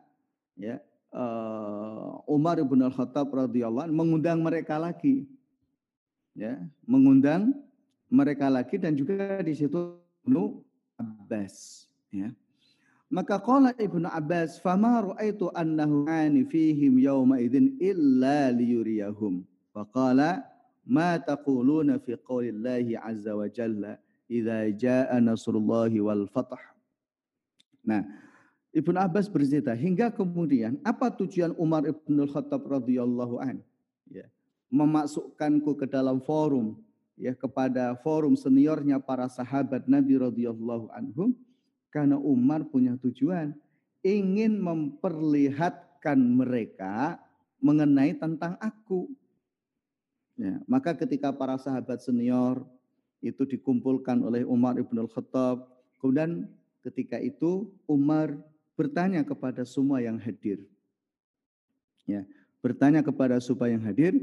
ya, 0.59 0.83
uh, 1.13 2.19
Umar 2.27 2.59
bin 2.65 2.81
Al-Khattab 2.81 3.29
radhiyallahu 3.29 3.93
mengundang 3.93 4.41
mereka 4.41 4.81
lagi. 4.81 5.29
Ya, 6.33 6.57
mengundang 6.89 7.53
mereka 8.09 8.49
lagi 8.49 8.81
dan 8.81 8.97
juga 8.97 9.41
di 9.45 9.53
situ 9.53 10.01
Ibnu 10.25 10.65
Abbas, 10.97 11.85
ya. 12.09 12.33
Maka 13.13 13.37
qala 13.37 13.77
Ibnu 13.77 14.09
Abbas, 14.09 14.57
"Fama 14.57 15.13
ra'aitu 15.13 15.53
annahu 15.53 16.09
ani 16.09 16.41
fihim 16.49 16.97
yawma 16.97 17.37
idzin 17.37 17.77
illa 17.77 18.49
liyuriyahum." 18.49 19.45
Faqala 19.69 20.41
ma 20.81 21.21
taquluna 21.21 22.01
fi 22.01 22.17
qaulillahi 22.17 22.97
azza 22.97 23.37
wa 23.37 23.45
jalla 23.45 24.01
idza 24.25 24.65
jaa 24.73 25.17
nasrullahi 25.21 26.01
wal 26.01 26.25
fath. 26.25 26.57
Nah, 27.85 28.01
Ibnu 28.73 28.97
Abbas 28.97 29.29
bercerita 29.29 29.77
hingga 29.77 30.09
kemudian 30.09 30.81
apa 30.81 31.13
tujuan 31.13 31.53
Umar 31.61 31.85
Ibn 31.85 32.25
Khattab 32.25 32.65
radhiyallahu 32.65 33.37
an? 33.37 33.61
Ya. 34.09 34.25
Memasukkanku 34.73 35.77
ke 35.77 35.85
dalam 35.85 36.17
forum 36.25 36.81
ya 37.13 37.37
kepada 37.37 37.93
forum 38.01 38.33
seniornya 38.33 38.97
para 38.97 39.29
sahabat 39.29 39.85
Nabi 39.85 40.17
radhiyallahu 40.17 40.89
anhum 40.89 41.37
karena 41.93 42.17
Umar 42.17 42.65
punya 42.65 42.97
tujuan 42.97 43.53
ingin 44.01 44.57
memperlihatkan 44.57 46.17
mereka 46.17 47.21
mengenai 47.61 48.17
tentang 48.17 48.57
aku. 48.57 49.07
Ya, 50.33 50.57
maka 50.65 50.97
ketika 50.97 51.29
para 51.29 51.61
sahabat 51.61 52.01
senior 52.01 52.65
itu 53.21 53.45
dikumpulkan 53.45 54.19
oleh 54.25 54.41
Umar 54.43 54.75
ibn 54.81 54.97
al-Khattab, 54.97 55.63
kemudian 56.01 56.49
ketika 56.83 57.21
itu 57.21 57.69
Umar 57.87 58.35
bertanya 58.73 59.21
kepada 59.21 59.63
semua 59.63 60.01
yang 60.01 60.17
hadir. 60.17 60.61
Ya, 62.03 62.27
bertanya 62.59 62.99
kepada 62.99 63.39
semua 63.39 63.71
yang 63.71 63.83
hadir, 63.85 64.17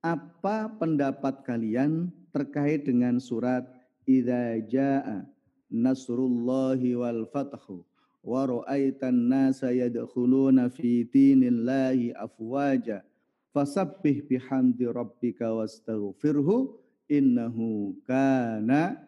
apa 0.00 0.70
pendapat 0.78 1.42
kalian 1.42 2.08
terkait 2.30 2.86
dengan 2.86 3.18
surat 3.18 3.66
Idza 4.06 4.62
jaa 4.70 5.26
nasrullahi 5.66 6.94
wal 6.94 7.26
fathu 7.26 7.82
wa 8.22 8.46
ra'aitan 8.46 9.26
nasa 9.26 9.74
yadkhuluna 9.74 10.70
fi 10.70 11.02
dinillahi 11.02 12.14
afwaja 12.14 13.02
fasabbih 13.50 14.22
bihamdi 14.30 14.86
rabbika 14.86 15.50
wastaghfirhu 15.50 16.74
innahu 17.10 17.98
kana 18.06 18.98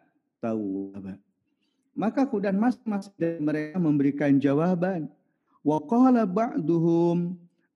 tawwaba 0.43 1.19
maka 1.95 2.25
kemudian 2.25 2.57
masing-masing 2.57 3.15
dari 3.17 3.39
mereka 3.41 3.77
memberikan 3.77 4.35
jawaban 4.37 5.09
wa 5.65 5.77
qala 5.83 6.23
ba'duhum 6.23 7.35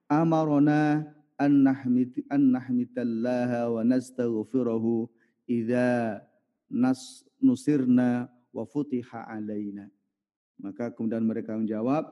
amarona 0.09 1.07
an 1.37 1.51
nahmid 1.65 2.13
an 2.29 2.53
nahmitallaha 2.53 3.69
wa 3.73 3.81
nastaghfirahu 3.83 5.09
idza 5.49 6.23
nas 6.71 7.27
nusirna 7.41 8.31
wa 8.53 8.63
futiha 8.63 9.27
alaina 9.27 9.89
maka 10.61 10.93
kemudian 10.93 11.25
mereka 11.25 11.57
menjawab 11.57 12.07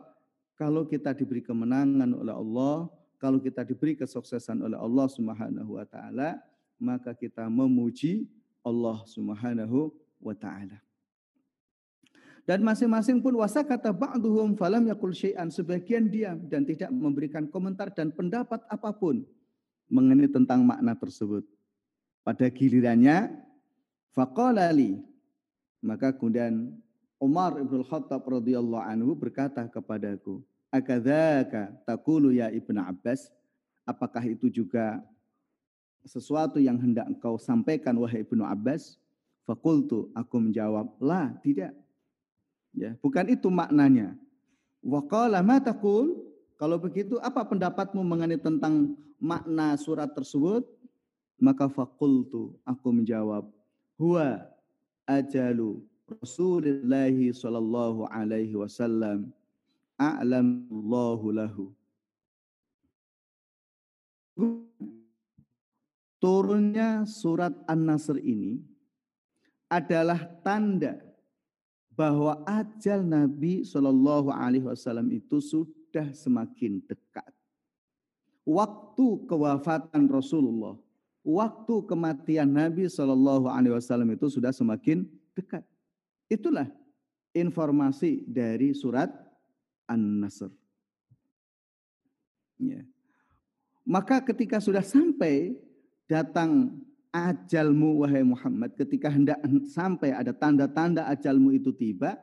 kalau 0.59 0.85
kita 0.85 1.15
diberi 1.15 1.41
kemenangan 1.41 2.11
oleh 2.11 2.35
Allah 2.35 2.91
kalau 3.21 3.37
kita 3.37 3.61
diberi 3.61 3.93
kesuksesan 3.93 4.65
oleh 4.65 4.73
Allah 4.73 5.05
Subhanahu 5.05 5.77
wa 5.77 5.85
taala, 5.85 6.41
maka 6.81 7.13
kita 7.13 7.45
memuji 7.45 8.25
Allah 8.65 9.05
Subhanahu 9.05 9.93
wa 10.17 10.33
taala. 10.33 10.81
Dan 12.51 12.67
masing-masing 12.67 13.23
pun 13.23 13.31
wasa 13.39 13.63
kata 13.63 13.95
ba'duhum 13.95 14.59
falam 14.59 14.83
yakul 14.83 15.15
syai'an. 15.15 15.47
Sebagian 15.47 16.11
diam 16.11 16.35
dan 16.51 16.67
tidak 16.67 16.91
memberikan 16.91 17.47
komentar 17.47 17.95
dan 17.95 18.11
pendapat 18.11 18.59
apa 18.67 18.91
pun 18.91 19.23
mengenai 19.87 20.27
tentang 20.27 20.67
makna 20.67 20.91
tersebut. 20.99 21.47
Pada 22.27 22.51
gilirannya 22.51 23.31
faqala 24.11 24.67
li. 24.75 24.99
Maka 25.79 26.11
kemudian 26.11 26.75
Umar 27.23 27.55
ibn 27.55 27.87
Khattab 27.87 28.27
radhiyallahu 28.27 28.83
anhu 28.83 29.15
berkata 29.15 29.63
kepadaku, 29.71 30.43
akadzaka 30.75 31.71
takulu 31.87 32.35
ya 32.35 32.51
Ibnu 32.51 32.83
Abbas? 32.83 33.31
Apakah 33.87 34.27
itu 34.27 34.51
juga 34.51 34.99
sesuatu 36.03 36.59
yang 36.59 36.75
hendak 36.75 37.07
engkau 37.15 37.39
sampaikan 37.39 37.95
wahai 37.95 38.27
Ibnu 38.27 38.43
Abbas? 38.43 38.99
Fakultu 39.47 40.11
aku 40.11 40.35
menjawab 40.51 40.99
la 40.99 41.31
tidak 41.39 41.71
ya 42.75 42.95
bukan 42.99 43.27
itu 43.31 43.47
maknanya. 43.47 44.15
Wa 44.81 45.03
ma 45.41 45.57
taqul? 45.61 46.17
Kalau 46.57 46.77
begitu 46.77 47.17
apa 47.21 47.41
pendapatmu 47.41 48.01
mengenai 48.05 48.37
tentang 48.37 48.93
makna 49.17 49.77
surat 49.77 50.09
tersebut? 50.13 50.65
Maka 51.41 51.65
fakultu 51.65 52.53
aku 52.61 52.93
menjawab 52.93 53.49
huwa 53.97 54.45
ajalu 55.09 55.81
Rasulillahi 56.19 57.31
sallallahu 57.31 58.03
alaihi 58.11 58.51
wasallam. 58.59 59.31
A'lamullahu 59.95 61.31
lahu. 61.31 61.65
Turunnya 66.21 67.07
surat 67.07 67.53
An-Nasr 67.69 68.19
ini 68.19 68.59
adalah 69.71 70.19
tanda 70.43 70.99
bahwa 71.91 72.39
ajal 72.47 73.03
Nabi 73.03 73.67
Shallallahu 73.67 74.31
Alaihi 74.31 74.65
Wasallam 74.65 75.11
itu 75.11 75.43
sudah 75.43 76.07
semakin 76.15 76.79
dekat. 76.87 77.27
Waktu 78.47 79.27
kewafatan 79.29 80.09
Rasulullah, 80.09 80.79
waktu 81.21 81.75
kematian 81.85 82.49
Nabi 82.49 82.87
Shallallahu 82.89 83.51
Alaihi 83.51 83.75
Wasallam 83.75 84.09
itu 84.15 84.31
sudah 84.31 84.49
semakin 84.55 85.05
dekat. 85.35 85.61
Itulah 86.31 86.71
informasi 87.35 88.23
dari 88.27 88.71
surat 88.71 89.11
An-Nasr. 89.87 90.51
Ya. 92.61 92.85
Maka 93.81 94.21
ketika 94.21 94.61
sudah 94.61 94.85
sampai 94.85 95.57
datang 96.05 96.77
ajalmu 97.11 98.01
wahai 98.01 98.23
Muhammad, 98.23 98.75
ketika 98.79 99.11
hendak 99.11 99.39
sampai 99.67 100.15
ada 100.15 100.31
tanda-tanda 100.31 101.07
ajalmu 101.11 101.51
itu 101.51 101.75
tiba, 101.75 102.15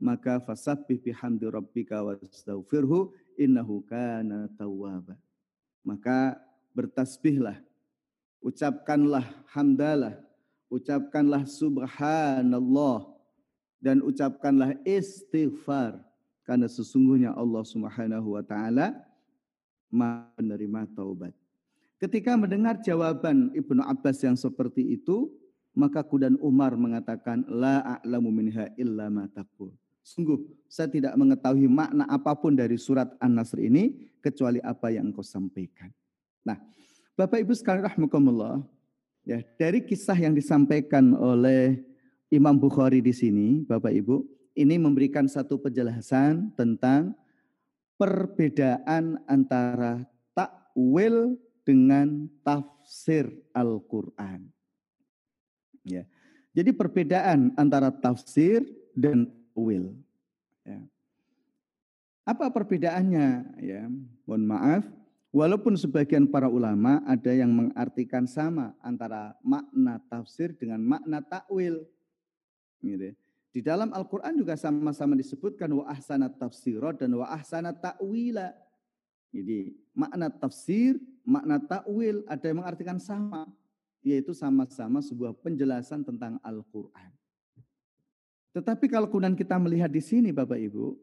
maka 0.00 0.40
fasabbih 0.40 1.02
bihamdi 1.02 1.44
rabbika 1.50 2.00
wastaghfirhu 2.00 3.12
innahu 3.36 3.84
kana 3.84 4.48
tawwaba. 4.56 5.18
Maka 5.82 6.38
bertasbihlah, 6.72 7.58
ucapkanlah 8.40 9.26
hamdalah, 9.50 10.16
ucapkanlah 10.70 11.44
subhanallah 11.44 13.10
dan 13.82 14.00
ucapkanlah 14.00 14.78
istighfar 14.86 15.98
karena 16.44 16.66
sesungguhnya 16.68 17.34
Allah 17.34 17.62
Subhanahu 17.62 18.34
wa 18.38 18.42
taala 18.44 18.94
menerima 19.90 20.86
taubat. 20.94 21.39
Ketika 22.00 22.32
mendengar 22.32 22.80
jawaban 22.80 23.52
Ibnu 23.52 23.84
Abbas 23.84 24.24
yang 24.24 24.32
seperti 24.32 24.96
itu, 24.96 25.28
maka 25.76 26.00
kudan 26.00 26.40
Umar 26.40 26.72
mengatakan 26.72 27.44
la 27.44 28.00
a'lamu 28.00 28.32
minha 28.32 28.72
illa 28.80 29.12
ma 29.12 29.28
taqul. 29.28 29.68
Sungguh 30.00 30.40
saya 30.64 30.88
tidak 30.88 31.12
mengetahui 31.12 31.68
makna 31.68 32.08
apa 32.08 32.32
pun 32.32 32.56
dari 32.56 32.80
surat 32.80 33.12
An-Nasr 33.20 33.60
ini 33.60 34.10
kecuali 34.24 34.64
apa 34.64 34.88
yang 34.88 35.12
engkau 35.12 35.20
sampaikan. 35.20 35.92
Nah, 36.40 36.56
Bapak 37.20 37.44
Ibu 37.44 37.52
sekalian 37.52 37.84
rahmukumullah, 37.84 38.64
ya 39.28 39.44
dari 39.60 39.84
kisah 39.84 40.16
yang 40.16 40.32
disampaikan 40.32 41.12
oleh 41.12 41.84
Imam 42.32 42.56
Bukhari 42.56 43.04
di 43.04 43.12
sini, 43.12 43.60
Bapak 43.68 43.92
Ibu, 43.92 44.24
ini 44.56 44.80
memberikan 44.80 45.28
satu 45.28 45.60
penjelasan 45.60 46.56
tentang 46.56 47.12
perbedaan 48.00 49.20
antara 49.28 50.08
takwil 50.32 51.36
dengan 51.70 52.26
tafsir 52.42 53.30
Al-Qur'an. 53.54 54.42
Ya. 55.86 56.02
Jadi 56.50 56.74
perbedaan 56.74 57.54
antara 57.54 57.94
tafsir 57.94 58.66
dan 58.90 59.30
takwil. 59.60 59.94
Ya. 60.64 60.80
Apa 62.24 62.48
perbedaannya? 62.48 63.28
Ya, 63.60 63.86
mohon 64.24 64.44
maaf. 64.48 64.82
Walaupun 65.30 65.78
sebagian 65.78 66.26
para 66.26 66.50
ulama 66.50 67.06
ada 67.06 67.30
yang 67.30 67.54
mengartikan 67.54 68.26
sama 68.26 68.74
antara 68.82 69.38
makna 69.46 70.02
tafsir 70.10 70.50
dengan 70.58 70.82
makna 70.82 71.22
takwil. 71.22 71.86
Gitu. 72.82 73.14
Di 73.50 73.60
dalam 73.62 73.94
Al-Quran 73.94 74.38
juga 74.38 74.58
sama-sama 74.58 75.14
disebutkan 75.14 75.70
wa 75.70 75.86
tafsirat 76.34 76.98
dan 76.98 77.14
wa 77.14 77.30
ahsanat 77.30 77.78
ta'wila. 77.78 78.54
Jadi 79.30 79.74
makna 80.00 80.32
tafsir, 80.32 80.96
makna 81.28 81.60
ta'wil 81.60 82.24
ada 82.24 82.44
yang 82.48 82.64
mengartikan 82.64 82.96
sama. 82.96 83.44
Yaitu 84.00 84.32
sama-sama 84.32 85.04
sebuah 85.04 85.36
penjelasan 85.44 86.00
tentang 86.00 86.40
Al-Quran. 86.40 87.12
Tetapi 88.56 88.88
kalau 88.88 89.04
kemudian 89.12 89.36
kita 89.36 89.60
melihat 89.60 89.92
di 89.92 90.00
sini 90.00 90.32
Bapak 90.32 90.56
Ibu, 90.56 90.96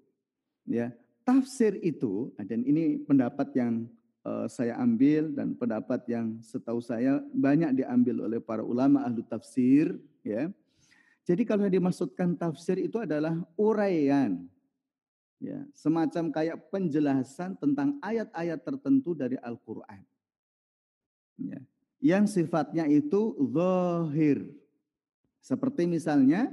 ya 0.65 0.89
tafsir 1.21 1.77
itu, 1.85 2.33
dan 2.41 2.65
ini 2.65 2.97
pendapat 2.97 3.53
yang 3.53 3.85
uh, 4.25 4.49
saya 4.49 4.81
ambil 4.81 5.29
dan 5.29 5.53
pendapat 5.53 6.09
yang 6.09 6.41
setahu 6.41 6.81
saya 6.81 7.21
banyak 7.37 7.85
diambil 7.85 8.25
oleh 8.25 8.41
para 8.41 8.65
ulama 8.65 9.05
ahlu 9.05 9.21
tafsir, 9.21 9.93
ya 10.25 10.49
jadi 11.27 11.43
kalau 11.43 11.67
yang 11.67 11.83
dimaksudkan 11.83 12.39
tafsir 12.39 12.79
itu 12.79 13.03
adalah 13.03 13.35
uraian. 13.59 14.47
Ya, 15.37 15.61
semacam 15.77 16.33
kayak 16.33 16.73
penjelasan 16.73 17.53
tentang 17.61 18.01
ayat-ayat 18.01 18.57
tertentu 18.57 19.13
dari 19.13 19.37
Al-Quran. 19.37 20.01
Ya, 21.37 21.61
yang 22.01 22.25
sifatnya 22.25 22.89
itu 22.89 23.37
zahir. 23.53 24.49
Seperti 25.37 25.85
misalnya 25.85 26.49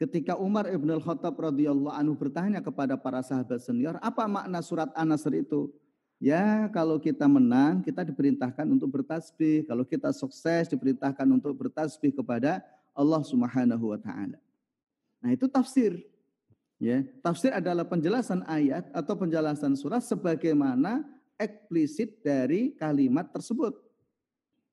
ketika 0.00 0.40
Umar 0.40 0.72
ibn 0.72 0.88
al-Khattab 0.88 1.36
radhiyallahu 1.36 1.92
anhu 1.92 2.16
bertanya 2.16 2.64
kepada 2.64 2.96
para 2.96 3.20
sahabat 3.20 3.60
senior, 3.60 4.00
apa 4.00 4.24
makna 4.24 4.64
surat 4.64 4.88
An-Nasr 4.96 5.44
itu? 5.44 5.68
Ya, 6.18 6.66
kalau 6.74 6.98
kita 6.98 7.30
menang, 7.30 7.78
kita 7.78 8.02
diperintahkan 8.02 8.66
untuk 8.66 8.90
bertasbih. 8.90 9.68
Kalau 9.70 9.86
kita 9.86 10.10
sukses, 10.10 10.66
diperintahkan 10.66 11.28
untuk 11.30 11.54
bertasbih 11.54 12.10
kepada 12.10 12.58
Allah 12.90 13.22
Subhanahu 13.22 13.94
wa 13.94 13.98
taala. 14.02 14.40
Nah, 15.22 15.30
itu 15.30 15.46
tafsir. 15.46 16.02
Ya, 16.78 17.02
tafsir 17.26 17.50
adalah 17.50 17.82
penjelasan 17.82 18.46
ayat 18.46 18.86
atau 18.94 19.18
penjelasan 19.18 19.74
surat 19.74 19.98
sebagaimana 19.98 21.02
eksplisit 21.34 22.22
dari 22.22 22.70
kalimat 22.78 23.26
tersebut. 23.34 23.74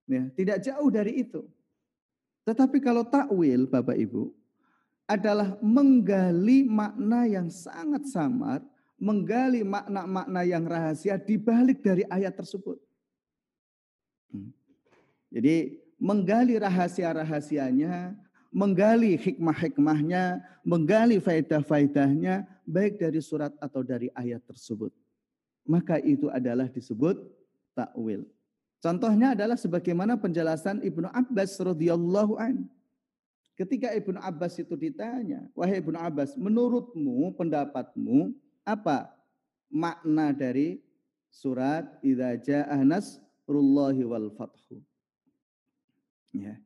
Ya, 0.06 0.30
tidak 0.38 0.62
jauh 0.62 0.90
dari 0.94 1.26
itu. 1.26 1.50
Tetapi 2.46 2.78
kalau 2.78 3.02
takwil 3.02 3.66
Bapak 3.66 3.98
Ibu 3.98 4.30
adalah 5.10 5.58
menggali 5.66 6.62
makna 6.66 7.26
yang 7.26 7.50
sangat 7.50 8.06
samar, 8.06 8.62
menggali 9.02 9.66
makna-makna 9.66 10.42
yang 10.46 10.66
rahasia 10.66 11.18
di 11.18 11.42
balik 11.42 11.82
dari 11.82 12.06
ayat 12.06 12.38
tersebut. 12.38 12.78
Hmm. 14.30 14.54
Jadi 15.34 15.82
menggali 15.98 16.58
rahasia-rahasianya, 16.62 18.14
menggali 18.56 19.20
hikmah-hikmahnya, 19.20 20.40
menggali 20.64 21.20
faedah-faedahnya, 21.20 22.48
baik 22.64 23.04
dari 23.04 23.20
surat 23.20 23.52
atau 23.60 23.84
dari 23.84 24.08
ayat 24.16 24.40
tersebut. 24.48 24.96
Maka 25.68 26.00
itu 26.00 26.32
adalah 26.32 26.72
disebut 26.72 27.20
takwil. 27.76 28.24
Contohnya 28.80 29.36
adalah 29.36 29.60
sebagaimana 29.60 30.16
penjelasan 30.16 30.80
Ibnu 30.80 31.12
Abbas 31.12 31.60
radhiyallahu 31.60 32.40
an. 32.40 32.64
Ketika 33.60 33.92
Ibnu 33.92 34.24
Abbas 34.24 34.56
itu 34.56 34.80
ditanya, 34.80 35.44
wahai 35.52 35.84
Ibnu 35.84 36.00
Abbas, 36.00 36.40
menurutmu, 36.40 37.36
pendapatmu, 37.36 38.32
apa 38.64 39.12
makna 39.68 40.32
dari 40.32 40.80
surat 41.28 41.84
Idza 42.00 42.40
jaa 42.40 42.80
nasrullahi 42.88 44.06
wal 44.08 44.32
fathu? 44.32 44.80
Ya. 46.32 46.65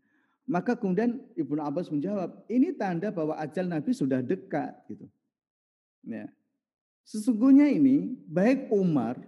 Maka 0.50 0.74
kemudian 0.74 1.22
Ibnu 1.38 1.62
Abbas 1.62 1.94
menjawab, 1.94 2.42
ini 2.50 2.74
tanda 2.74 3.14
bahwa 3.14 3.38
ajal 3.38 3.70
Nabi 3.70 3.94
sudah 3.94 4.18
dekat 4.26 4.74
gitu. 4.90 5.06
Ya. 6.02 6.26
Sesungguhnya 7.06 7.70
ini 7.70 8.18
baik 8.26 8.74
Umar 8.74 9.22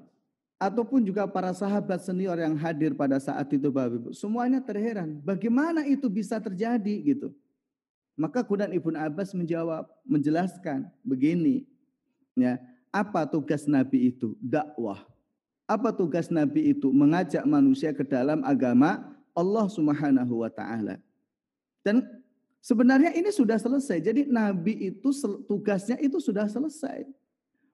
ataupun 0.58 1.06
juga 1.06 1.30
para 1.30 1.54
sahabat 1.54 2.02
senior 2.02 2.42
yang 2.42 2.58
hadir 2.58 2.98
pada 2.98 3.22
saat 3.22 3.46
itu 3.54 3.70
Bapak 3.70 4.02
Ibu, 4.02 4.10
semuanya 4.18 4.58
terheran 4.58 5.22
bagaimana 5.22 5.86
itu 5.86 6.10
bisa 6.10 6.42
terjadi 6.42 7.14
gitu. 7.14 7.30
Maka 8.18 8.42
kemudian 8.42 8.74
Ibnu 8.74 8.98
Abbas 8.98 9.38
menjawab, 9.38 9.86
menjelaskan 10.02 10.90
begini, 11.06 11.70
ya, 12.34 12.58
apa 12.90 13.30
tugas 13.30 13.70
Nabi 13.70 14.10
itu? 14.10 14.34
Dakwah. 14.42 15.06
Apa 15.70 15.94
tugas 15.94 16.34
Nabi 16.34 16.74
itu? 16.74 16.90
Mengajak 16.90 17.46
manusia 17.46 17.94
ke 17.94 18.02
dalam 18.02 18.42
agama 18.42 19.06
Allah 19.38 19.66
Subhanahu 19.70 20.44
wa 20.44 20.52
taala. 20.52 21.00
Dan 21.82 22.06
sebenarnya 22.62 23.12
ini 23.18 23.30
sudah 23.34 23.58
selesai. 23.58 24.00
Jadi 24.02 24.30
Nabi 24.30 24.94
itu 24.94 25.10
tugasnya 25.50 25.98
itu 25.98 26.22
sudah 26.22 26.46
selesai. 26.46 27.06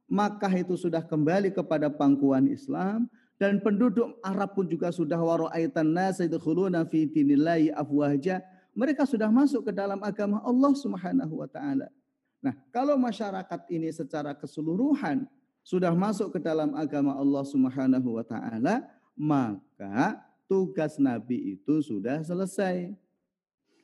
Makkah 0.07 0.53
itu 0.55 0.79
sudah 0.79 1.03
kembali 1.03 1.51
kepada 1.51 1.91
pangkuan 1.91 2.47
Islam 2.47 3.11
dan 3.35 3.59
penduduk 3.59 4.17
Arab 4.23 4.55
pun 4.55 4.65
juga 4.65 4.89
sudah 4.89 5.19
waraitan 5.19 5.91
nas 5.91 6.17
yadkhuluna 6.23 6.87
fi 6.87 7.05
dinillahi 7.05 7.75
afwaja. 7.75 8.39
Mereka 8.71 9.03
sudah 9.03 9.27
masuk 9.27 9.67
ke 9.67 9.71
dalam 9.75 9.99
agama 9.99 10.39
Allah 10.47 10.71
Subhanahu 10.73 11.43
wa 11.43 11.49
taala. 11.49 11.91
Nah, 12.39 12.53
kalau 12.69 12.95
masyarakat 12.95 13.65
ini 13.67 13.89
secara 13.89 14.31
keseluruhan 14.37 15.25
sudah 15.65 15.91
masuk 15.91 16.37
ke 16.37 16.39
dalam 16.39 16.71
agama 16.77 17.11
Allah 17.17 17.43
Subhanahu 17.43 18.21
wa 18.21 18.23
taala, 18.23 18.87
maka 19.17 20.21
tugas 20.47 20.95
nabi 20.95 21.57
itu 21.59 21.83
sudah 21.83 22.23
selesai. 22.23 22.93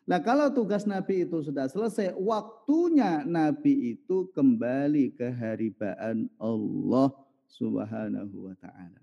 Nah 0.04 0.20
kalau 0.20 0.52
tugas 0.52 0.84
Nabi 0.84 1.24
itu 1.24 1.40
sudah 1.40 1.72
selesai, 1.72 2.12
waktunya 2.20 3.24
Nabi 3.24 3.96
itu 3.96 4.28
kembali 4.36 5.16
ke 5.16 5.32
haribaan 5.32 6.28
Allah 6.36 7.08
subhanahu 7.48 8.52
wa 8.52 8.56
ta'ala. 8.60 9.02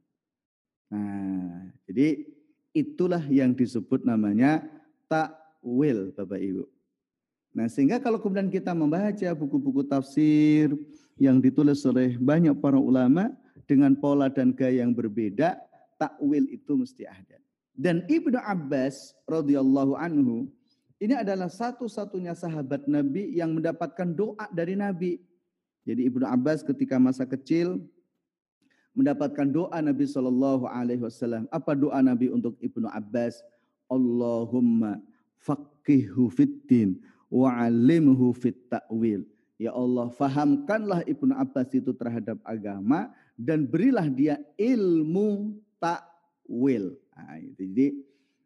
Nah 0.93 1.73
jadi 1.89 2.29
itulah 2.77 3.25
yang 3.33 3.57
disebut 3.57 4.05
namanya 4.05 4.61
takwil 5.09 6.13
Bapak 6.13 6.37
Ibu. 6.37 6.65
Nah 7.57 7.67
sehingga 7.73 7.97
kalau 7.99 8.21
kemudian 8.21 8.53
kita 8.53 8.77
membaca 8.77 9.29
buku-buku 9.33 9.89
tafsir 9.89 10.77
yang 11.17 11.41
ditulis 11.41 11.81
oleh 11.89 12.21
banyak 12.21 12.55
para 12.61 12.77
ulama 12.77 13.33
dengan 13.65 13.97
pola 13.97 14.29
dan 14.29 14.53
gaya 14.53 14.85
yang 14.85 14.93
berbeda, 14.93 15.57
takwil 15.97 16.45
itu 16.53 16.77
mesti 16.77 17.09
ada. 17.09 17.41
Dan 17.73 18.05
Ibnu 18.05 18.37
Abbas 18.37 19.17
radhiyallahu 19.25 19.97
anhu 19.97 20.53
ini 21.01 21.17
adalah 21.17 21.49
satu-satunya 21.49 22.37
sahabat 22.37 22.85
Nabi 22.85 23.33
yang 23.33 23.57
mendapatkan 23.57 24.05
doa 24.13 24.45
dari 24.53 24.77
Nabi. 24.77 25.17
Jadi 25.89 26.05
Ibnu 26.05 26.29
Abbas 26.29 26.61
ketika 26.61 27.01
masa 27.01 27.25
kecil 27.25 27.81
mendapatkan 28.93 29.49
doa 29.49 29.81
Nabi 29.81 30.05
Shallallahu 30.05 30.69
Alaihi 30.69 31.01
Wasallam. 31.01 31.49
Apa 31.49 31.73
doa 31.73 32.05
Nabi 32.05 32.29
untuk 32.29 32.61
Ibnu 32.61 32.85
Abbas? 32.85 33.41
Allahumma 33.89 35.01
faqihu 35.41 36.29
fiddin 36.29 37.01
wa 37.33 37.49
alimhu 37.49 38.37
fit 38.37 38.61
ta'wil. 38.69 39.25
Ya 39.57 39.73
Allah, 39.73 40.13
fahamkanlah 40.13 41.09
Ibnu 41.09 41.33
Abbas 41.33 41.73
itu 41.73 41.97
terhadap 41.97 42.37
agama 42.45 43.09
dan 43.41 43.65
berilah 43.65 44.05
dia 44.13 44.37
ilmu 44.61 45.57
takwil. 45.81 46.93
Nah, 47.17 47.41
jadi 47.57 47.97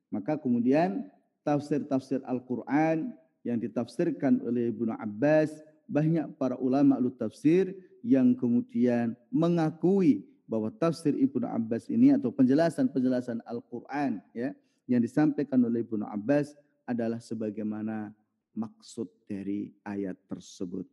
maka 0.07 0.39
kemudian 0.39 1.03
tafsir-tafsir 1.45 2.25
Al-Quran 2.25 3.13
yang 3.45 3.61
ditafsirkan 3.61 4.41
oleh 4.41 4.73
Ibnu 4.73 4.97
Abbas, 4.97 5.53
banyak 5.85 6.41
para 6.41 6.57
ulama 6.57 6.97
lu 6.97 7.13
tafsir 7.13 7.77
yang 8.01 8.33
kemudian 8.33 9.13
mengakui 9.29 10.25
bahwa 10.49 10.73
tafsir 10.73 11.13
Ibnu 11.13 11.45
Abbas 11.45 11.93
ini 11.93 12.17
atau 12.17 12.33
penjelasan-penjelasan 12.33 13.45
Al-Quran 13.45 14.25
ya 14.33 14.57
yang 14.89 15.05
disampaikan 15.05 15.61
oleh 15.61 15.85
Ibnu 15.85 16.09
Abbas 16.09 16.57
adalah 16.89 17.21
sebagaimana 17.21 18.13
maksud 18.57 19.09
dari 19.29 19.73
ayat 19.85 20.17
tersebut. 20.29 20.89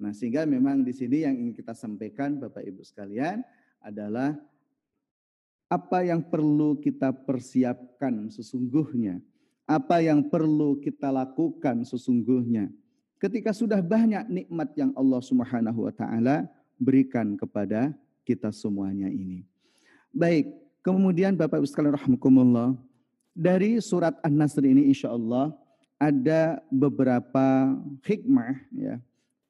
Nah, 0.00 0.12
sehingga 0.16 0.48
memang 0.48 0.82
di 0.82 0.92
sini 0.96 1.24
yang 1.24 1.36
ingin 1.36 1.54
kita 1.54 1.76
sampaikan 1.76 2.40
Bapak 2.40 2.64
Ibu 2.64 2.82
sekalian 2.82 3.44
adalah 3.84 4.34
apa 5.72 6.04
yang 6.04 6.20
perlu 6.20 6.76
kita 6.76 7.16
persiapkan 7.16 8.28
sesungguhnya 8.28 9.24
apa 9.66 10.02
yang 10.02 10.26
perlu 10.26 10.78
kita 10.82 11.08
lakukan 11.08 11.86
sesungguhnya 11.86 12.68
ketika 13.22 13.54
sudah 13.54 13.78
banyak 13.78 14.26
nikmat 14.26 14.74
yang 14.74 14.90
Allah 14.98 15.22
Subhanahu 15.22 15.86
wa 15.86 15.94
taala 15.94 16.50
berikan 16.82 17.38
kepada 17.38 17.94
kita 18.26 18.50
semuanya 18.50 19.06
ini. 19.06 19.46
Baik, 20.10 20.50
kemudian 20.82 21.38
Bapak 21.38 21.62
Ibu 21.62 21.66
sekalian 21.70 21.94
rahimakumullah, 21.94 22.74
dari 23.30 23.78
surat 23.78 24.18
An-Nasr 24.26 24.66
ini 24.66 24.90
insya 24.90 25.14
Allah 25.14 25.54
ada 26.02 26.58
beberapa 26.66 27.78
hikmah 28.02 28.58
ya, 28.74 28.98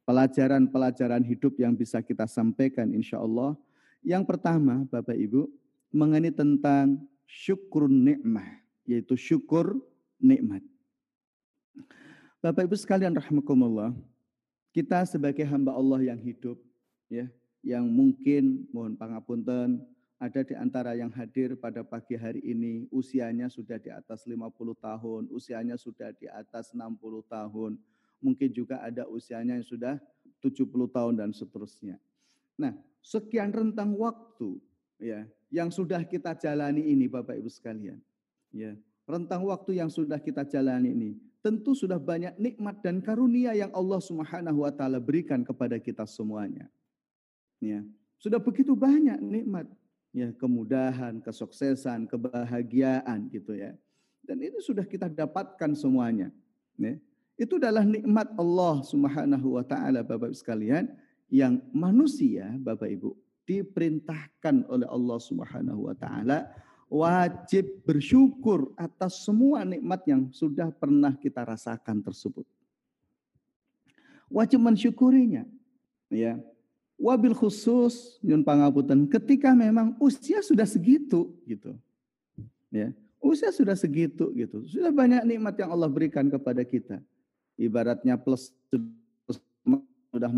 pelajaran-pelajaran 0.04 1.24
hidup 1.24 1.56
yang 1.56 1.72
bisa 1.72 2.04
kita 2.04 2.28
sampaikan 2.28 2.92
insya 2.92 3.16
Allah. 3.16 3.56
Yang 4.04 4.28
pertama 4.28 4.84
Bapak 4.92 5.16
Ibu 5.16 5.48
mengenai 5.88 6.32
tentang 6.36 7.00
syukur 7.24 7.88
nikmah, 7.88 8.60
yaitu 8.84 9.16
syukur 9.16 9.80
nikmat. 10.22 10.62
Bapak 12.38 12.66
Ibu 12.66 12.78
sekalian 12.78 13.14
rahmatullah, 13.14 13.90
kita 14.70 15.02
sebagai 15.04 15.42
hamba 15.44 15.74
Allah 15.74 16.14
yang 16.14 16.18
hidup, 16.18 16.58
ya, 17.10 17.26
yang 17.62 17.86
mungkin 17.86 18.66
mohon 18.70 18.94
pangapunten 18.98 19.82
ada 20.22 20.46
di 20.46 20.54
antara 20.54 20.94
yang 20.94 21.10
hadir 21.10 21.58
pada 21.58 21.82
pagi 21.82 22.14
hari 22.14 22.38
ini 22.46 22.86
usianya 22.94 23.50
sudah 23.50 23.74
di 23.78 23.90
atas 23.90 24.22
50 24.22 24.38
tahun, 24.78 25.26
usianya 25.34 25.74
sudah 25.74 26.14
di 26.14 26.30
atas 26.30 26.70
60 26.70 26.94
tahun, 27.26 27.74
mungkin 28.22 28.48
juga 28.54 28.78
ada 28.78 29.02
usianya 29.10 29.58
yang 29.58 29.66
sudah 29.66 29.98
70 30.38 30.66
tahun 30.94 31.14
dan 31.18 31.30
seterusnya. 31.34 31.98
Nah, 32.54 32.70
sekian 33.02 33.50
rentang 33.50 33.98
waktu 33.98 34.62
ya 35.02 35.26
yang 35.50 35.74
sudah 35.74 36.06
kita 36.06 36.38
jalani 36.38 36.86
ini 36.86 37.10
Bapak 37.10 37.34
Ibu 37.42 37.50
sekalian. 37.50 37.98
Ya, 38.54 38.78
rentang 39.06 39.42
waktu 39.46 39.82
yang 39.82 39.90
sudah 39.90 40.18
kita 40.18 40.46
jalani 40.46 40.94
ini, 40.94 41.10
tentu 41.42 41.74
sudah 41.74 41.98
banyak 41.98 42.38
nikmat 42.38 42.78
dan 42.80 43.02
karunia 43.02 43.52
yang 43.52 43.74
Allah 43.74 43.98
Subhanahu 43.98 44.62
wa 44.62 44.72
taala 44.72 45.02
berikan 45.02 45.42
kepada 45.42 45.76
kita 45.82 46.06
semuanya. 46.06 46.70
Ya, 47.62 47.82
sudah 48.18 48.38
begitu 48.38 48.74
banyak 48.78 49.18
nikmat, 49.18 49.66
ya, 50.14 50.30
kemudahan, 50.34 51.18
kesuksesan, 51.22 52.06
kebahagiaan 52.06 53.30
gitu 53.30 53.58
ya. 53.58 53.74
Dan 54.22 54.38
itu 54.38 54.62
sudah 54.62 54.86
kita 54.86 55.10
dapatkan 55.10 55.74
semuanya. 55.74 56.30
Ya. 56.78 56.94
Itu 57.34 57.58
adalah 57.58 57.82
nikmat 57.82 58.30
Allah 58.38 58.86
Subhanahu 58.86 59.58
wa 59.58 59.64
taala 59.66 60.06
Bapak 60.06 60.30
Ibu 60.30 60.38
sekalian 60.38 60.94
yang 61.26 61.58
manusia 61.74 62.54
Bapak 62.60 62.86
Ibu 62.86 63.18
diperintahkan 63.48 64.70
oleh 64.70 64.86
Allah 64.86 65.18
Subhanahu 65.18 65.90
wa 65.90 65.96
taala 65.98 66.46
wajib 66.92 67.64
bersyukur 67.88 68.76
atas 68.76 69.24
semua 69.24 69.64
nikmat 69.64 70.04
yang 70.04 70.28
sudah 70.28 70.68
pernah 70.68 71.16
kita 71.16 71.40
rasakan 71.40 72.04
tersebut. 72.04 72.44
Wajib 74.28 74.60
mensyukurinya. 74.60 75.48
Ya. 76.12 76.36
Wabil 77.00 77.32
khusus 77.32 78.20
nyun 78.20 78.44
pangapunten 78.44 79.08
ketika 79.08 79.56
memang 79.56 79.96
usia 79.96 80.44
sudah 80.44 80.68
segitu 80.68 81.32
gitu. 81.48 81.72
Ya. 82.68 82.92
Usia 83.24 83.48
sudah 83.48 83.72
segitu 83.72 84.28
gitu. 84.36 84.60
Sudah 84.68 84.92
banyak 84.92 85.24
nikmat 85.24 85.56
yang 85.56 85.72
Allah 85.72 85.88
berikan 85.88 86.28
kepada 86.28 86.60
kita. 86.60 87.00
Ibaratnya 87.56 88.20
plus 88.20 88.52
sudah 90.12 90.28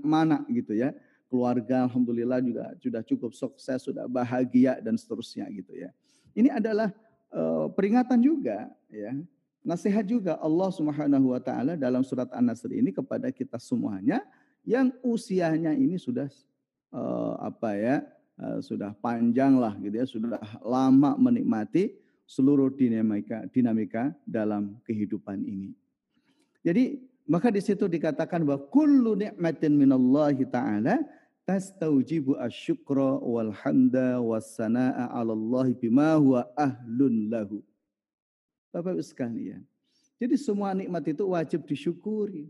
mana 0.00 0.40
gitu 0.48 0.72
ya 0.72 0.96
keluarga 1.32 1.88
alhamdulillah 1.88 2.44
juga 2.44 2.76
sudah 2.76 3.00
cukup 3.00 3.32
sukses, 3.32 3.80
sudah 3.80 4.04
bahagia 4.04 4.76
dan 4.84 5.00
seterusnya 5.00 5.48
gitu 5.48 5.72
ya. 5.72 5.88
Ini 6.36 6.52
adalah 6.52 6.92
uh, 7.32 7.72
peringatan 7.72 8.20
juga 8.20 8.68
ya 8.92 9.16
Nasihat 9.62 10.02
juga 10.02 10.34
Allah 10.42 10.74
Subhanahu 10.74 11.30
wa 11.30 11.38
taala 11.38 11.78
dalam 11.78 12.02
surat 12.02 12.26
An-Nasr 12.34 12.74
ini 12.74 12.90
kepada 12.90 13.30
kita 13.30 13.62
semuanya 13.62 14.18
yang 14.66 14.90
usianya 15.06 15.70
ini 15.70 15.94
sudah 16.02 16.26
uh, 16.90 17.38
apa 17.38 17.78
ya? 17.78 17.96
Uh, 18.34 18.58
sudah 18.58 18.90
panjang 18.98 19.54
lah 19.54 19.78
gitu 19.78 19.94
ya, 19.94 20.06
sudah 20.08 20.40
lama 20.66 21.14
menikmati 21.14 21.94
seluruh 22.26 22.74
dinamika 22.74 23.46
dinamika 23.54 24.10
dalam 24.26 24.82
kehidupan 24.82 25.46
ini. 25.46 25.78
Jadi 26.66 26.98
maka 27.30 27.54
di 27.54 27.62
situ 27.62 27.86
dikatakan 27.86 28.42
bahwa 28.42 28.66
kullu 28.66 29.14
ni'matin 29.14 29.78
minallahi 29.78 30.42
ta'ala 30.42 31.06
tastaujibu 31.46 32.38
asyukra 32.38 33.18
wal 33.20 33.52
hamda 33.52 34.22
was 34.22 34.54
sanaa 34.54 35.10
'ala 35.10 35.32
Allah 35.34 35.66
bima 35.74 36.14
huwa 36.16 36.46
ahlun 36.54 37.28
lahu. 37.30 37.62
Bapak 38.72 38.96
Ibu 38.96 39.04
sekalian. 39.04 39.62
Jadi 40.16 40.38
semua 40.38 40.72
nikmat 40.72 41.02
itu 41.10 41.24
wajib 41.28 41.66
disyukuri. 41.66 42.48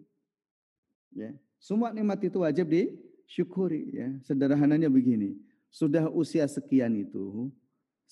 Ya. 1.11 1.35
Semua 1.59 1.91
nikmat 1.91 2.21
itu 2.23 2.39
wajib 2.45 2.69
disyukuri 2.69 3.91
ya. 3.97 4.09
Sederhananya 4.23 4.93
begini, 4.93 5.35
sudah 5.73 6.07
usia 6.13 6.45
sekian 6.47 6.95
itu 6.95 7.51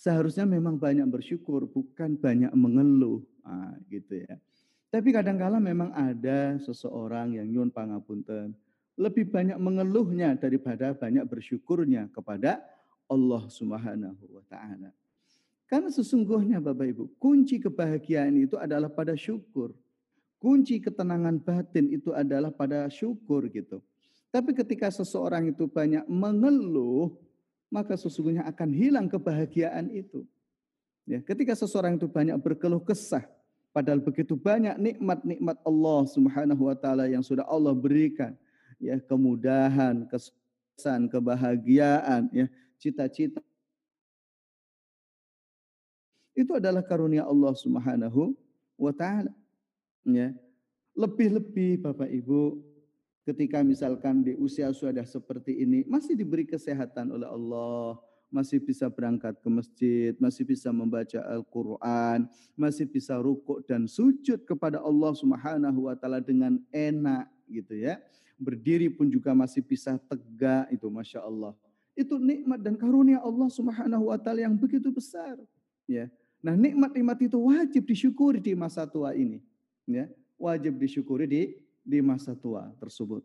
seharusnya 0.01 0.49
memang 0.49 0.81
banyak 0.81 1.05
bersyukur, 1.05 1.69
bukan 1.69 2.17
banyak 2.17 2.49
mengeluh. 2.57 3.21
Nah, 3.45 3.77
gitu 3.93 4.25
ya. 4.25 4.41
Tapi 4.89 5.13
kadang-kala 5.13 5.61
memang 5.61 5.93
ada 5.93 6.57
seseorang 6.65 7.37
yang 7.37 7.47
nyun 7.47 7.71
pangapunten, 7.71 8.57
lebih 9.01 9.33
banyak 9.33 9.57
mengeluhnya 9.57 10.37
daripada 10.37 10.93
banyak 10.93 11.25
bersyukurnya 11.25 12.13
kepada 12.13 12.61
Allah 13.09 13.49
Subhanahu 13.49 14.25
wa 14.29 14.45
taala. 14.45 14.93
Karena 15.65 15.89
sesungguhnya 15.89 16.61
Bapak 16.61 16.85
Ibu, 16.93 17.05
kunci 17.17 17.57
kebahagiaan 17.57 18.37
itu 18.37 18.61
adalah 18.61 18.93
pada 18.93 19.17
syukur. 19.17 19.73
Kunci 20.37 20.83
ketenangan 20.85 21.41
batin 21.41 21.89
itu 21.89 22.13
adalah 22.13 22.53
pada 22.53 22.85
syukur 22.93 23.49
gitu. 23.49 23.81
Tapi 24.29 24.53
ketika 24.53 24.93
seseorang 24.93 25.49
itu 25.49 25.65
banyak 25.65 26.05
mengeluh, 26.05 27.17
maka 27.73 27.97
sesungguhnya 27.97 28.45
akan 28.51 28.69
hilang 28.75 29.07
kebahagiaan 29.09 29.89
itu. 29.95 30.27
Ya, 31.09 31.23
ketika 31.25 31.57
seseorang 31.57 31.97
itu 31.97 32.07
banyak 32.07 32.37
berkeluh 32.39 32.83
kesah, 32.83 33.27
padahal 33.71 34.03
begitu 34.03 34.35
banyak 34.35 34.75
nikmat-nikmat 34.79 35.57
Allah 35.63 36.01
Subhanahu 36.11 36.67
wa 36.67 36.77
taala 36.79 37.07
yang 37.07 37.23
sudah 37.23 37.47
Allah 37.47 37.75
berikan, 37.75 38.35
ya 38.81 38.97
kemudahan, 38.99 40.09
kesuksesan, 40.09 41.07
kebahagiaan, 41.13 42.33
ya 42.33 42.49
cita-cita. 42.81 43.45
Itu 46.33 46.57
adalah 46.57 46.81
karunia 46.81 47.29
Allah 47.29 47.53
Subhanahu 47.53 48.33
wa 48.81 48.93
taala. 48.97 49.31
Ya. 50.09 50.33
Lebih-lebih 50.97 51.85
Bapak 51.85 52.09
Ibu 52.09 52.65
ketika 53.29 53.61
misalkan 53.61 54.25
di 54.25 54.33
usia 54.41 54.73
sudah 54.73 55.05
seperti 55.05 55.61
ini 55.61 55.85
masih 55.85 56.17
diberi 56.17 56.49
kesehatan 56.49 57.13
oleh 57.13 57.29
Allah, 57.29 58.01
masih 58.33 58.59
bisa 58.63 58.89
berangkat 58.89 59.37
ke 59.39 59.49
masjid, 59.53 60.13
masih 60.17 60.49
bisa 60.49 60.73
membaca 60.73 61.21
Al-Qur'an, 61.29 62.25
masih 62.57 62.89
bisa 62.89 63.21
rukuk 63.21 63.61
dan 63.69 63.85
sujud 63.85 64.49
kepada 64.49 64.81
Allah 64.81 65.13
Subhanahu 65.13 65.93
wa 65.93 65.95
taala 65.95 66.25
dengan 66.25 66.57
enak 66.73 67.29
gitu 67.51 67.77
ya 67.77 68.01
berdiri 68.41 68.89
pun 68.89 69.13
juga 69.13 69.37
masih 69.37 69.61
bisa 69.61 70.01
tegak 70.09 70.73
itu 70.73 70.89
masya 70.89 71.21
Allah. 71.21 71.53
Itu 71.93 72.17
nikmat 72.17 72.65
dan 72.65 72.81
karunia 72.81 73.21
Allah 73.21 73.53
Subhanahu 73.53 74.09
wa 74.09 74.17
taala 74.17 74.49
yang 74.49 74.57
begitu 74.57 74.89
besar. 74.89 75.37
Ya. 75.85 76.09
Nah, 76.41 76.57
nikmat-nikmat 76.57 77.21
itu 77.21 77.37
wajib 77.37 77.85
disyukuri 77.85 78.41
di 78.41 78.57
masa 78.57 78.89
tua 78.89 79.13
ini. 79.13 79.45
Ya, 79.85 80.09
wajib 80.41 80.81
disyukuri 80.81 81.29
di 81.29 81.43
di 81.85 82.01
masa 82.01 82.33
tua 82.33 82.73
tersebut. 82.81 83.21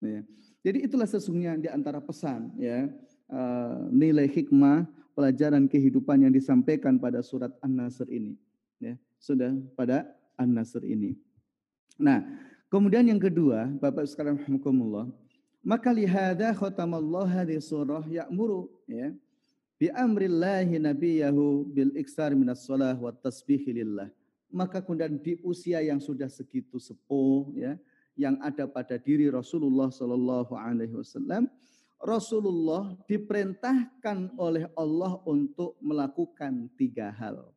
Ya. 0.00 0.24
Jadi 0.64 0.88
itulah 0.88 1.04
sesungguhnya 1.04 1.60
di 1.60 1.68
antara 1.68 2.00
pesan 2.00 2.50
ya 2.56 2.88
uh, 3.28 3.86
nilai 3.92 4.26
hikmah 4.26 4.88
pelajaran 5.12 5.68
kehidupan 5.68 6.26
yang 6.26 6.32
disampaikan 6.32 6.96
pada 6.96 7.20
surat 7.20 7.52
An-Nasr 7.60 8.08
ini. 8.08 8.40
Ya, 8.80 8.96
sudah 9.20 9.52
pada 9.76 10.08
An-Nasr 10.36 10.84
ini. 10.84 11.16
Nah, 11.96 12.20
Kemudian 12.66 13.06
yang 13.06 13.22
kedua, 13.22 13.70
Bapak 13.78 14.10
sekalian 14.10 14.42
rahimakumullah, 14.42 15.06
maka 15.62 15.94
lihada 15.94 16.50
khatamallah 16.50 17.26
hadhihi 17.26 17.62
surah 17.62 18.02
ya'muru 18.06 18.66
ya 18.86 19.14
bi 19.78 19.86
amrillahi 19.92 20.78
nabiyahu 20.78 21.66
bil 21.70 21.92
iksar 21.94 22.34
minas 22.34 22.66
shalah 22.66 22.98
wa 22.98 23.14
tasbih 23.14 23.62
lillah. 23.70 24.10
Maka 24.50 24.82
kemudian 24.82 25.18
di 25.18 25.38
usia 25.42 25.82
yang 25.82 25.98
sudah 25.98 26.30
segitu 26.30 26.78
sepuh 26.78 27.50
ya, 27.54 27.74
yang 28.16 28.38
ada 28.40 28.64
pada 28.64 28.96
diri 28.96 29.28
Rasulullah 29.28 29.92
Shallallahu 29.92 30.54
alaihi 30.56 30.94
wasallam, 30.96 31.50
Rasulullah 32.00 32.94
diperintahkan 33.10 34.38
oleh 34.38 34.70
Allah 34.78 35.18
untuk 35.26 35.76
melakukan 35.82 36.70
tiga 36.78 37.10
hal. 37.10 37.50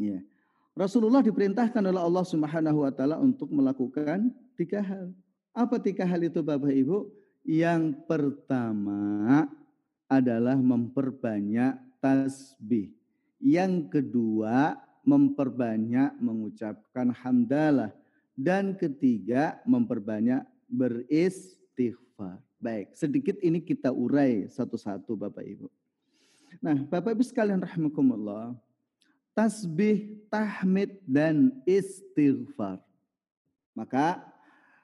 Ya. 0.00 0.24
Rasulullah 0.72 1.20
diperintahkan 1.20 1.84
oleh 1.84 2.00
Allah 2.00 2.24
Subhanahu 2.24 2.88
wa 2.88 2.92
taala 2.92 3.20
untuk 3.20 3.52
melakukan 3.52 4.32
tiga 4.56 4.80
hal. 4.80 5.12
Apa 5.52 5.76
tiga 5.76 6.08
hal 6.08 6.24
itu 6.24 6.40
Bapak 6.40 6.72
Ibu? 6.72 7.12
Yang 7.44 8.00
pertama 8.08 9.44
adalah 10.08 10.56
memperbanyak 10.56 11.76
tasbih. 12.00 12.88
Yang 13.36 14.00
kedua 14.00 14.80
memperbanyak 15.04 16.16
mengucapkan 16.22 17.12
hamdalah 17.20 17.92
dan 18.32 18.72
ketiga 18.72 19.60
memperbanyak 19.68 20.40
beristighfar. 20.72 22.40
Baik, 22.62 22.96
sedikit 22.96 23.36
ini 23.44 23.60
kita 23.60 23.92
urai 23.92 24.48
satu-satu 24.48 25.18
Bapak 25.18 25.44
Ibu. 25.44 25.68
Nah, 26.64 26.80
Bapak 26.86 27.12
Ibu 27.12 27.26
sekalian 27.26 27.60
rahimakumullah, 27.60 28.56
tasbih, 29.32 30.16
tahmid, 30.28 30.96
dan 31.08 31.52
istighfar. 31.64 32.80
Maka 33.72 34.20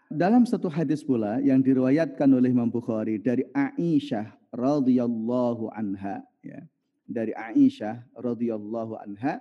dalam 0.08 0.48
satu 0.48 0.72
hadis 0.72 1.04
pula 1.04 1.36
yang 1.44 1.60
diriwayatkan 1.60 2.28
oleh 2.32 2.48
Imam 2.48 2.72
Bukhari 2.72 3.20
dari 3.20 3.44
Aisyah 3.52 4.32
radhiyallahu 4.52 5.68
anha 5.76 6.24
ya. 6.40 6.64
Dari 7.08 7.32
Aisyah 7.32 8.04
radhiyallahu 8.20 9.00
anha 9.00 9.40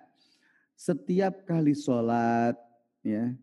setiap 0.78 1.44
kali 1.44 1.76
sholat 1.76 2.56
ya 3.04 3.36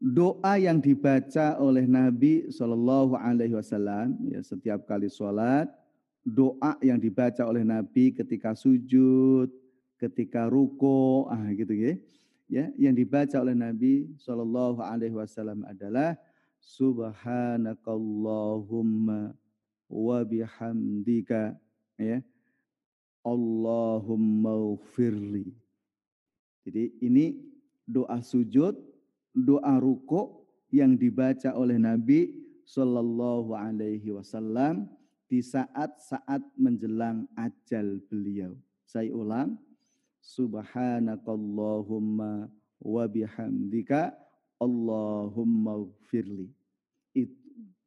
doa 0.00 0.56
yang 0.56 0.80
dibaca 0.80 1.60
oleh 1.60 1.84
Nabi 1.84 2.48
Shallallahu 2.48 3.20
Alaihi 3.20 3.52
Wasallam 3.52 4.16
ya 4.32 4.40
setiap 4.40 4.88
kali 4.88 5.12
sholat 5.12 5.68
doa 6.24 6.80
yang 6.80 6.96
dibaca 6.96 7.44
oleh 7.44 7.66
Nabi 7.66 8.16
ketika 8.16 8.56
sujud 8.56 9.52
ketika 10.00 10.48
ruko, 10.48 11.28
ah 11.28 11.52
gitu 11.52 11.76
ya. 11.76 12.00
Ya, 12.50 12.66
yang 12.74 12.98
dibaca 12.98 13.38
oleh 13.38 13.54
Nabi 13.54 14.10
Shallallahu 14.18 14.82
alaihi 14.82 15.14
wasallam 15.14 15.62
adalah 15.68 16.18
subhanakallahumma 16.58 19.30
wa 19.86 20.18
bihamdika 20.26 21.54
ya. 21.94 22.18
Allahumma 23.20 24.80
firli. 24.96 25.52
Jadi 26.64 26.88
ini 27.04 27.36
doa 27.84 28.24
sujud, 28.24 28.80
doa 29.30 29.78
ruko 29.78 30.48
yang 30.72 30.96
dibaca 30.96 31.52
oleh 31.52 31.76
Nabi 31.76 32.32
Shallallahu 32.64 33.52
Alaihi 33.52 34.14
Wasallam 34.14 34.86
di 35.26 35.42
saat-saat 35.42 36.42
menjelang 36.54 37.26
ajal 37.34 37.98
beliau. 38.06 38.54
Saya 38.86 39.10
ulang, 39.14 39.58
subhanakallahumma 40.20 42.52
wa 42.80 43.04
bihamdika 43.08 44.12
Allahumma 44.60 45.88
firli. 46.12 46.52
Itu. 47.16 47.32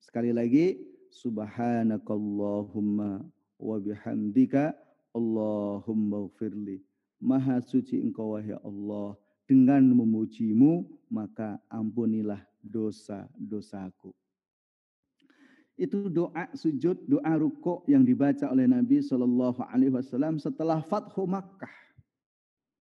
Sekali 0.02 0.34
lagi 0.34 0.82
subhanakallahumma 1.14 3.22
wa 3.62 3.78
bihamdika 3.78 4.74
Allahumma 5.14 6.26
firli. 6.42 6.82
Maha 7.22 7.62
suci 7.62 8.02
engkau 8.02 8.34
wahai 8.36 8.58
Allah 8.66 9.16
dengan 9.48 9.96
memujimu 9.96 10.84
maka 11.14 11.62
ampunilah 11.70 12.42
dosa-dosaku. 12.66 14.10
Itu 15.74 16.06
doa 16.10 16.50
sujud, 16.54 17.10
doa 17.10 17.34
rukuk 17.38 17.86
yang 17.90 18.06
dibaca 18.06 18.46
oleh 18.50 18.70
Nabi 18.70 19.02
Shallallahu 19.02 19.62
Alaihi 19.74 19.94
Wasallam 19.94 20.38
setelah 20.38 20.86
Fathu 20.86 21.26
Makkah 21.26 21.74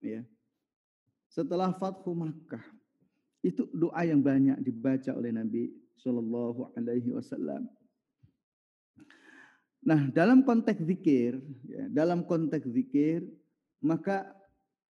ya. 0.03 0.22
Setelah 1.28 1.76
Fathu 1.76 2.16
Makkah, 2.16 2.64
itu 3.44 3.68
doa 3.70 4.03
yang 4.03 4.18
banyak 4.18 4.59
dibaca 4.64 5.14
oleh 5.14 5.30
Nabi 5.30 5.70
Shallallahu 6.01 6.74
Alaihi 6.74 7.14
Wasallam. 7.14 7.68
Nah, 9.78 10.11
dalam 10.11 10.42
konteks 10.42 10.82
zikir, 10.82 11.38
ya, 11.64 11.86
dalam 11.88 12.26
konteks 12.26 12.66
zikir, 12.66 13.22
maka 13.78 14.26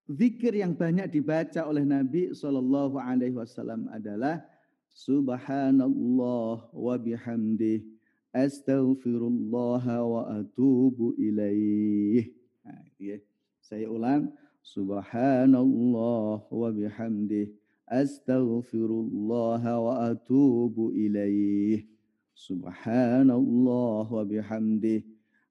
zikir 0.09 0.56
yang 0.56 0.72
banyak 0.72 1.12
dibaca 1.12 1.68
oleh 1.68 1.84
Nabi 1.84 2.32
Shallallahu 2.32 2.96
Alaihi 2.96 3.36
Wasallam 3.36 3.90
adalah 3.92 4.40
Subhanallah 4.88 6.72
wa 6.72 6.94
bihamdih 6.96 7.84
astaghfirullah 8.32 9.84
wa 9.84 10.22
atubu 10.40 11.14
ilaih. 11.20 12.32
Nah, 12.64 12.82
ya. 12.96 13.20
Saya 13.61 13.86
ulang 13.92 14.32
Subhanallah 14.62 16.44
wa 16.48 16.68
bihamdih 16.72 17.52
astaghfirullah 17.88 19.62
wa 19.64 20.12
atubu 20.12 20.92
ilaih. 20.92 21.88
Subhanallah 22.36 24.04
wa 24.06 24.22
bihamdih 24.22 25.02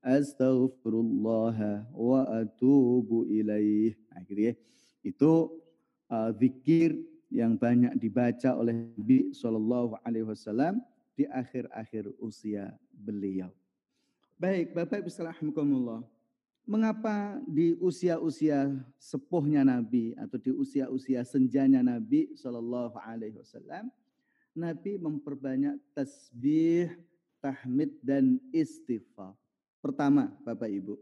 astaghfirullah 0.05 1.88
wa 1.91 2.22
atubu 2.32 3.28
ilaih. 3.28 3.97
Akhirnya 4.14 4.53
itu 5.03 5.51
uh, 6.08 6.32
zikir 6.36 6.95
yang 7.28 7.60
banyak 7.60 7.91
dibaca 7.99 8.55
oleh 8.55 8.72
Nabi 8.95 9.36
Shallallahu 9.36 9.99
Alaihi 10.08 10.28
Wasallam 10.28 10.80
di 11.18 11.28
akhir-akhir 11.28 12.14
usia 12.22 12.72
beliau. 12.93 13.51
Baik, 14.38 14.78
Bapak 14.78 15.01
Ibu 15.01 15.10
Mengapa 16.68 17.39
di 17.47 17.80
usia-usia 17.80 18.76
sepuhnya 18.99 19.63
Nabi 19.63 20.11
atau 20.20 20.36
di 20.36 20.51
usia-usia 20.51 21.24
senjanya 21.24 21.80
Nabi 21.80 22.36
Shallallahu 22.36 22.99
Alaihi 22.99 23.39
Wasallam, 23.39 23.88
Nabi 24.51 24.99
memperbanyak 24.99 25.80
tasbih, 25.95 26.91
tahmid 27.39 27.95
dan 28.03 28.36
istighfar. 28.51 29.32
Pertama, 29.80 30.28
Bapak 30.43 30.68
Ibu, 30.68 30.99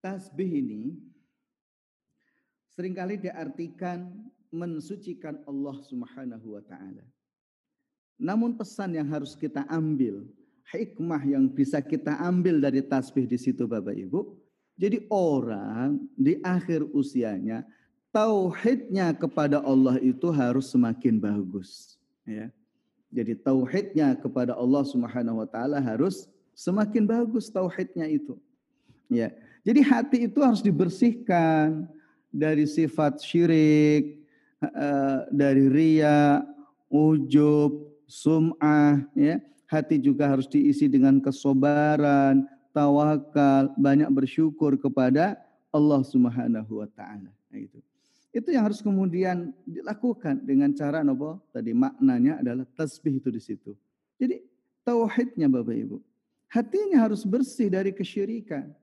tasbih 0.00 0.64
ini 0.64 0.96
sering 2.72 2.96
kali 2.96 3.20
diartikan 3.20 4.08
mensucikan 4.48 5.44
Allah 5.44 5.76
Subhanahu 5.84 6.56
wa 6.56 6.62
taala. 6.64 7.04
Namun 8.16 8.54
pesan 8.54 8.94
yang 8.94 9.10
harus 9.10 9.34
kita 9.34 9.66
ambil, 9.66 10.24
hikmah 10.72 11.20
yang 11.26 11.50
bisa 11.50 11.82
kita 11.84 12.16
ambil 12.22 12.60
dari 12.62 12.80
tasbih 12.80 13.28
di 13.28 13.36
situ 13.36 13.68
Bapak 13.68 13.92
Ibu, 13.92 14.32
jadi 14.74 15.06
orang 15.12 16.02
di 16.18 16.40
akhir 16.42 16.86
usianya 16.90 17.62
tauhidnya 18.14 19.14
kepada 19.14 19.62
Allah 19.62 19.98
itu 19.98 20.30
harus 20.30 20.70
semakin 20.70 21.18
bagus, 21.18 21.98
ya. 22.22 22.50
Jadi 23.14 23.38
tauhidnya 23.38 24.18
kepada 24.18 24.58
Allah 24.58 24.82
Subhanahu 24.82 25.38
wa 25.38 25.46
taala 25.46 25.78
harus 25.78 26.26
semakin 26.50 27.06
bagus 27.06 27.46
tauhidnya 27.46 28.10
itu. 28.10 28.34
Ya. 29.06 29.30
Jadi 29.62 29.80
hati 29.86 30.18
itu 30.26 30.42
harus 30.42 30.58
dibersihkan 30.58 31.86
dari 32.34 32.66
sifat 32.66 33.22
syirik, 33.22 34.18
eh, 34.58 35.18
dari 35.30 35.70
ria, 35.70 36.42
ujub, 36.90 37.86
sum'ah, 38.10 39.06
ya. 39.14 39.38
Hati 39.70 39.96
juga 39.96 40.28
harus 40.28 40.44
diisi 40.44 40.86
dengan 40.86 41.18
kesobaran, 41.18 42.44
tawakal, 42.74 43.72
banyak 43.78 44.10
bersyukur 44.12 44.76
kepada 44.76 45.38
Allah 45.70 46.02
Subhanahu 46.02 46.82
wa 46.84 46.88
taala. 46.90 47.30
Nah, 47.30 47.58
itu. 47.58 47.78
Itu 48.34 48.50
yang 48.50 48.66
harus 48.66 48.82
kemudian 48.82 49.54
dilakukan 49.62 50.42
dengan 50.42 50.74
cara 50.74 51.06
nopo 51.06 51.38
tadi 51.54 51.70
maknanya 51.70 52.42
adalah 52.42 52.66
tasbih 52.74 53.22
itu 53.22 53.30
di 53.30 53.38
situ. 53.38 53.78
Jadi 54.18 54.42
tauhidnya 54.82 55.46
Bapak 55.46 55.74
Ibu. 55.74 56.02
Hatinya 56.50 57.06
harus 57.06 57.22
bersih 57.22 57.70
dari 57.70 57.94
kesyirikan. 57.94 58.74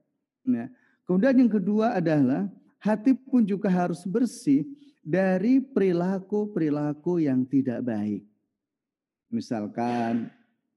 Ya. 0.48 0.72
Kemudian 1.04 1.36
yang 1.36 1.52
kedua 1.52 2.00
adalah 2.00 2.48
hati 2.80 3.12
pun 3.12 3.44
juga 3.44 3.68
harus 3.68 4.08
bersih 4.08 4.64
dari 5.04 5.60
perilaku-perilaku 5.60 7.20
yang 7.20 7.44
tidak 7.44 7.84
baik. 7.84 8.24
Misalkan 9.28 10.32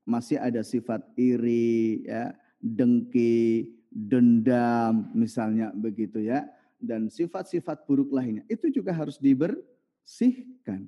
masih 0.06 0.38
ada 0.38 0.62
sifat 0.62 1.02
iri, 1.18 2.06
ya, 2.06 2.32
dengki, 2.62 3.74
dendam, 3.90 5.10
misalnya 5.18 5.74
begitu 5.74 6.22
ya, 6.22 6.46
dan 6.78 7.10
sifat-sifat 7.10 7.84
buruk 7.90 8.14
lainnya. 8.14 8.46
Itu 8.46 8.70
juga 8.70 8.94
harus 8.94 9.18
dibersihkan. 9.18 10.88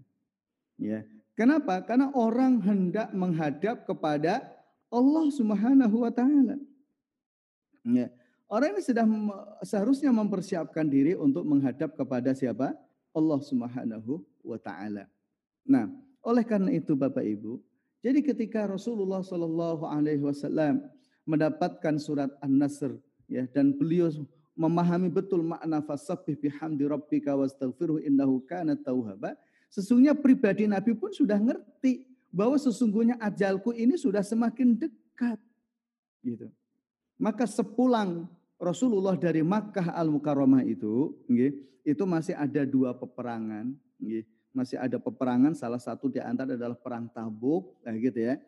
Ya. 0.78 1.04
Kenapa? 1.34 1.82
Karena 1.86 2.14
orang 2.14 2.62
hendak 2.62 3.10
menghadap 3.14 3.86
kepada 3.86 4.46
Allah 4.90 5.26
Subhanahu 5.34 6.06
wa 6.06 6.12
taala. 6.14 6.56
Ya. 7.84 8.10
Orang 8.48 8.80
ini 8.80 8.82
sudah 8.86 9.04
seharusnya 9.60 10.08
mempersiapkan 10.16 10.88
diri 10.88 11.14
untuk 11.20 11.44
menghadap 11.44 12.00
kepada 12.00 12.32
siapa? 12.32 12.72
Allah 13.12 13.40
Subhanahu 13.44 14.24
wa 14.46 14.60
taala. 14.62 15.10
Nah, 15.68 15.92
oleh 16.24 16.44
karena 16.48 16.72
itu 16.72 16.96
Bapak 16.96 17.28
Ibu, 17.28 17.60
jadi 18.08 18.24
ketika 18.24 18.64
Rasulullah 18.64 19.20
Shallallahu 19.20 19.84
alaihi 19.84 20.24
wasallam 20.24 20.80
mendapatkan 21.28 22.00
surat 22.00 22.32
An-Nasr 22.40 22.96
ya 23.28 23.44
dan 23.52 23.76
beliau 23.76 24.08
memahami 24.56 25.12
betul 25.12 25.44
makna 25.44 25.84
fasabbih 25.84 26.40
bihamdi 26.40 26.88
rabbika 26.88 27.36
wastaghfirhu 27.36 28.00
innahu 28.00 28.40
kana 28.48 28.80
tauhaba, 28.80 29.36
sesungguhnya 29.68 30.16
pribadi 30.16 30.66
Nabi 30.66 30.96
pun 30.96 31.12
sudah 31.12 31.36
ngerti 31.36 32.08
bahwa 32.32 32.56
sesungguhnya 32.56 33.20
ajalku 33.20 33.76
ini 33.76 34.00
sudah 34.00 34.24
semakin 34.24 34.80
dekat. 34.80 35.38
Gitu. 36.24 36.48
Maka 37.20 37.44
sepulang 37.44 38.26
Rasulullah 38.56 39.20
dari 39.20 39.44
Makkah 39.44 39.94
Al-Mukarramah 39.94 40.64
itu, 40.64 41.12
itu 41.84 42.04
masih 42.08 42.34
ada 42.40 42.64
dua 42.64 42.96
peperangan. 42.96 43.76
Masih 44.56 44.80
ada 44.80 44.98
peperangan, 44.98 45.54
salah 45.54 45.80
satu 45.80 46.10
di 46.10 46.18
antara 46.18 46.58
adalah 46.58 46.78
perang 46.78 47.08
Tabuk, 47.12 47.78
nah 47.86 47.94
gitu 47.94 48.18
ya. 48.18 48.42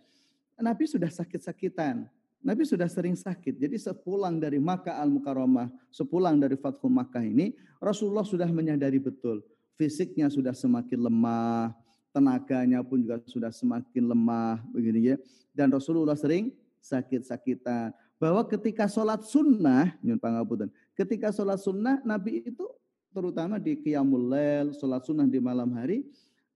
Nabi 0.60 0.90
sudah 0.90 1.08
sakit-sakitan. 1.08 2.10
Nabi 2.40 2.64
sudah 2.64 2.88
sering 2.88 3.20
sakit. 3.20 3.60
Jadi 3.60 3.76
sepulang 3.76 4.40
dari 4.40 4.58
Makkah 4.64 5.00
Al-Mukarramah, 5.04 5.68
sepulang 5.92 6.40
dari 6.40 6.56
Fathu 6.56 6.88
Makkah 6.88 7.24
ini, 7.24 7.52
Rasulullah 7.84 8.24
sudah 8.24 8.48
menyadari 8.48 8.98
betul 8.98 9.44
fisiknya 9.80 10.28
sudah 10.28 10.52
semakin 10.52 11.08
lemah, 11.08 11.72
tenaganya 12.12 12.84
pun 12.84 13.00
juga 13.00 13.24
sudah 13.24 13.48
semakin 13.48 14.12
lemah 14.12 14.60
begini 14.76 15.16
ya. 15.16 15.18
Dan 15.56 15.72
Rasulullah 15.72 16.20
sering 16.20 16.52
sakit-sakitan. 16.84 17.96
Bahwa 18.20 18.44
ketika 18.44 18.92
sholat 18.92 19.24
sunnah, 19.24 19.96
nyun 20.04 20.20
pangapunten, 20.20 20.68
ketika 20.92 21.32
sholat 21.32 21.56
sunnah 21.64 22.04
Nabi 22.04 22.44
itu 22.44 22.68
terutama 23.14 23.58
di 23.58 23.78
Qiyamul 23.78 24.26
Lail, 24.30 24.68
sholat 24.78 25.06
sunnah 25.06 25.26
di 25.26 25.42
malam 25.42 25.74
hari, 25.74 26.06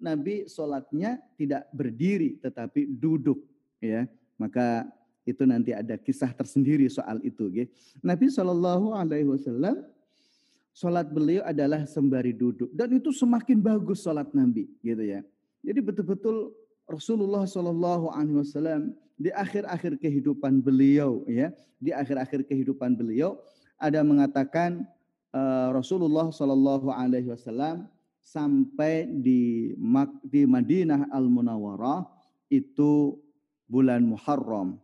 Nabi 0.04 0.46
sholatnya 0.52 1.22
tidak 1.40 1.70
berdiri 1.72 2.36
tetapi 2.44 2.88
duduk 2.88 3.40
ya. 3.80 4.04
Maka 4.36 4.90
itu 5.24 5.48
nanti 5.48 5.72
ada 5.72 5.96
kisah 5.96 6.36
tersendiri 6.36 6.88
soal 6.92 7.24
itu. 7.24 7.48
Ya. 7.52 7.66
Nabi 8.04 8.28
Shallallahu 8.28 8.92
Alaihi 8.92 9.28
Wasallam 9.32 9.88
sholat 10.76 11.08
beliau 11.08 11.48
adalah 11.48 11.88
sembari 11.88 12.36
duduk 12.36 12.68
dan 12.76 12.92
itu 12.92 13.16
semakin 13.16 13.64
bagus 13.64 14.04
sholat 14.04 14.28
Nabi 14.36 14.68
gitu 14.84 15.04
ya. 15.04 15.24
Jadi 15.64 15.80
betul-betul 15.80 16.52
Rasulullah 16.84 17.48
Shallallahu 17.48 18.12
Alaihi 18.12 18.44
Wasallam 18.44 18.92
di 19.16 19.32
akhir-akhir 19.32 20.02
kehidupan 20.04 20.60
beliau 20.60 21.24
ya 21.30 21.56
di 21.80 21.96
akhir-akhir 21.96 22.44
kehidupan 22.44 22.98
beliau 23.00 23.40
ada 23.80 24.04
mengatakan 24.04 24.84
uh, 25.34 25.70
Rasulullah 25.74 26.30
Shallallahu 26.30 26.94
Alaihi 26.94 27.30
Wasallam 27.30 27.90
sampai 28.24 29.10
di 29.10 29.76
di 30.24 30.48
Madinah 30.48 31.12
Al 31.12 31.28
Munawwarah 31.28 32.08
itu 32.48 33.20
bulan 33.68 34.08
Muharram 34.08 34.80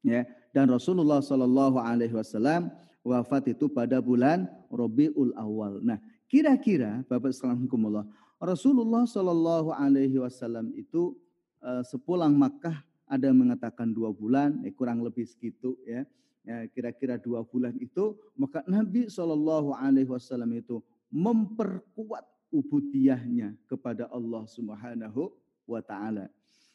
ya 0.00 0.24
dan 0.56 0.70
Rasulullah 0.72 1.20
Shallallahu 1.20 1.76
Alaihi 1.76 2.16
Wasallam 2.16 2.72
wafat 3.04 3.52
itu 3.52 3.68
pada 3.68 4.00
bulan 4.00 4.48
Robiul 4.72 5.36
Awal. 5.36 5.84
Nah 5.84 6.00
kira-kira 6.30 7.04
Bapak 7.04 7.34
sekalian 7.36 7.66
hukumullah 7.68 8.08
Rasulullah 8.40 9.04
Shallallahu 9.04 9.76
Alaihi 9.76 10.16
Wasallam 10.16 10.72
itu 10.72 11.12
uh, 11.60 11.84
sepulang 11.84 12.32
Makkah 12.32 12.80
ada 13.10 13.28
mengatakan 13.34 13.90
dua 13.90 14.14
bulan, 14.14 14.62
eh, 14.62 14.70
kurang 14.70 15.02
lebih 15.02 15.26
segitu 15.26 15.74
ya. 15.82 16.06
Ya 16.40 16.64
kira-kira 16.72 17.20
dua 17.20 17.44
bulan 17.44 17.76
itu 17.76 18.16
maka 18.36 18.64
Nabi 18.64 19.08
Shallallahu 19.08 19.76
Alaihi 19.76 20.08
Wasallam 20.08 20.50
itu 20.56 20.80
memperkuat 21.12 22.24
ubudiyahnya 22.50 23.54
kepada 23.70 24.10
Allah 24.10 24.46
Subhanahu 24.46 25.30
wa 25.66 25.80
taala. 25.82 26.26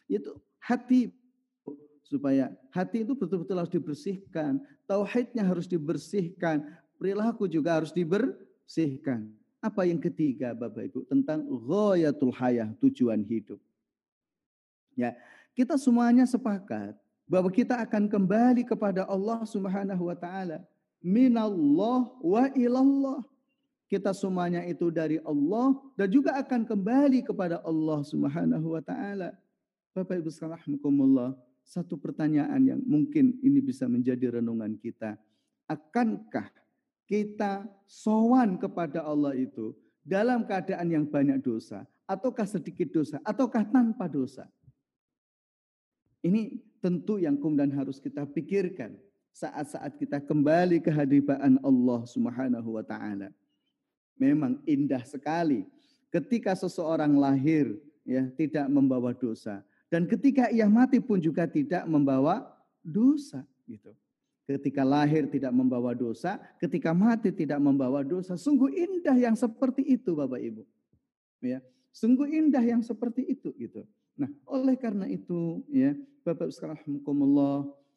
Itu 0.08 0.40
hati 0.60 1.12
supaya 2.06 2.54
hati 2.70 3.04
itu 3.04 3.18
betul-betul 3.18 3.58
harus 3.60 3.74
dibersihkan, 3.74 4.62
tauhidnya 4.86 5.44
harus 5.44 5.66
dibersihkan, 5.66 6.64
perilaku 6.96 7.50
juga 7.50 7.82
harus 7.82 7.92
dibersihkan. 7.92 9.28
Apa 9.60 9.90
yang 9.90 9.98
ketiga 9.98 10.54
Bapak 10.54 10.94
Ibu 10.94 11.10
tentang 11.10 11.42
ghayatul 11.44 12.32
hayah, 12.38 12.70
tujuan 12.78 13.26
hidup. 13.26 13.58
Ya, 14.94 15.18
kita 15.58 15.76
semuanya 15.76 16.24
sepakat 16.24 16.96
bahwa 17.26 17.50
kita 17.50 17.82
akan 17.82 18.06
kembali 18.06 18.64
kepada 18.66 19.06
Allah 19.10 19.42
Subhanahu 19.46 20.10
wa 20.10 20.18
taala. 20.18 20.62
Minallah 21.02 22.10
wa 22.22 22.46
ilallah. 22.54 23.22
Kita 23.86 24.14
semuanya 24.18 24.66
itu 24.66 24.90
dari 24.90 25.22
Allah 25.22 25.78
dan 25.94 26.10
juga 26.10 26.34
akan 26.42 26.66
kembali 26.66 27.22
kepada 27.22 27.62
Allah 27.62 28.02
Subhanahu 28.02 28.74
wa 28.74 28.82
taala. 28.82 29.34
Bapak 29.94 30.22
Ibu 30.22 30.30
sekalian, 30.34 30.82
satu 31.66 31.98
pertanyaan 31.98 32.62
yang 32.62 32.82
mungkin 32.86 33.38
ini 33.42 33.62
bisa 33.62 33.90
menjadi 33.90 34.38
renungan 34.38 34.78
kita. 34.78 35.18
Akankah 35.66 36.50
kita 37.10 37.66
sowan 37.90 38.58
kepada 38.62 39.02
Allah 39.02 39.34
itu 39.34 39.74
dalam 40.06 40.46
keadaan 40.46 40.90
yang 40.94 41.06
banyak 41.10 41.42
dosa, 41.42 41.86
ataukah 42.06 42.46
sedikit 42.46 42.94
dosa, 42.94 43.18
ataukah 43.26 43.66
tanpa 43.66 44.06
dosa? 44.06 44.46
Ini 46.22 46.58
tentu 46.86 47.18
yang 47.18 47.34
kemudian 47.34 47.74
harus 47.74 47.98
kita 47.98 48.30
pikirkan 48.30 48.94
saat-saat 49.34 49.98
kita 49.98 50.22
kembali 50.22 50.78
ke 50.86 50.94
hadiran 50.94 51.58
Allah 51.66 52.06
Subhanahu 52.06 52.78
wa 52.78 52.86
taala. 52.86 53.34
Memang 54.22 54.62
indah 54.70 55.02
sekali 55.02 55.66
ketika 56.14 56.54
seseorang 56.54 57.18
lahir 57.18 57.74
ya 58.06 58.30
tidak 58.38 58.70
membawa 58.70 59.18
dosa 59.18 59.66
dan 59.90 60.06
ketika 60.06 60.54
ia 60.54 60.70
mati 60.70 61.02
pun 61.02 61.18
juga 61.18 61.50
tidak 61.50 61.90
membawa 61.90 62.46
dosa 62.86 63.42
gitu. 63.66 63.90
Ketika 64.46 64.86
lahir 64.86 65.26
tidak 65.26 65.50
membawa 65.50 65.98
dosa, 65.98 66.38
ketika 66.62 66.94
mati 66.94 67.34
tidak 67.34 67.58
membawa 67.58 68.06
dosa. 68.06 68.38
Sungguh 68.38 68.70
indah 68.70 69.18
yang 69.18 69.34
seperti 69.34 69.82
itu 69.82 70.14
Bapak 70.14 70.38
Ibu. 70.38 70.62
Ya, 71.42 71.66
sungguh 71.90 72.30
indah 72.30 72.62
yang 72.62 72.86
seperti 72.86 73.26
itu 73.26 73.50
gitu. 73.58 73.90
Nah, 74.16 74.32
oleh 74.48 74.76
karena 74.80 75.06
itu 75.12 75.64
ya, 75.68 75.92
Bapak 76.24 76.50
sekalian 76.50 77.04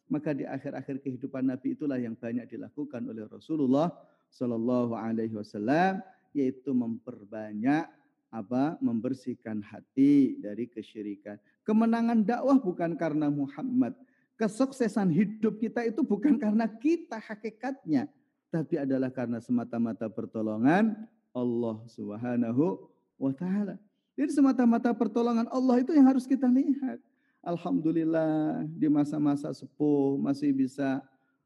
maka 0.09 0.33
di 0.33 0.49
akhir-akhir 0.49 1.05
kehidupan 1.05 1.45
Nabi 1.47 1.77
itulah 1.77 2.01
yang 2.01 2.17
banyak 2.17 2.49
dilakukan 2.49 3.05
oleh 3.05 3.29
Rasulullah 3.29 3.93
Shallallahu 4.33 4.97
alaihi 4.97 5.37
wasallam 5.37 6.01
yaitu 6.33 6.73
memperbanyak 6.73 7.89
apa 8.29 8.77
membersihkan 8.85 9.65
hati 9.65 10.37
dari 10.41 10.69
kesyirikan. 10.69 11.41
Kemenangan 11.65 12.25
dakwah 12.25 12.61
bukan 12.61 12.97
karena 12.97 13.33
Muhammad, 13.33 13.97
Kesuksesan 14.39 15.11
hidup 15.11 15.59
kita 15.59 15.83
itu 15.83 16.07
bukan 16.07 16.39
karena 16.39 16.71
kita 16.71 17.19
hakikatnya, 17.19 18.07
tapi 18.55 18.79
adalah 18.79 19.11
karena 19.11 19.43
semata-mata 19.43 20.07
pertolongan 20.07 20.95
Allah 21.35 21.83
Subhanahu 21.91 22.87
wa 23.19 23.35
taala. 23.35 23.83
Jadi 24.19 24.35
semata-mata 24.35 24.91
pertolongan 24.91 25.47
Allah 25.47 25.79
itu 25.79 25.95
yang 25.95 26.11
harus 26.11 26.27
kita 26.27 26.51
lihat. 26.51 26.99
Alhamdulillah 27.39 28.67
di 28.67 28.91
masa-masa 28.91 29.55
sepuh 29.55 30.19
masih 30.19 30.51
bisa 30.51 30.99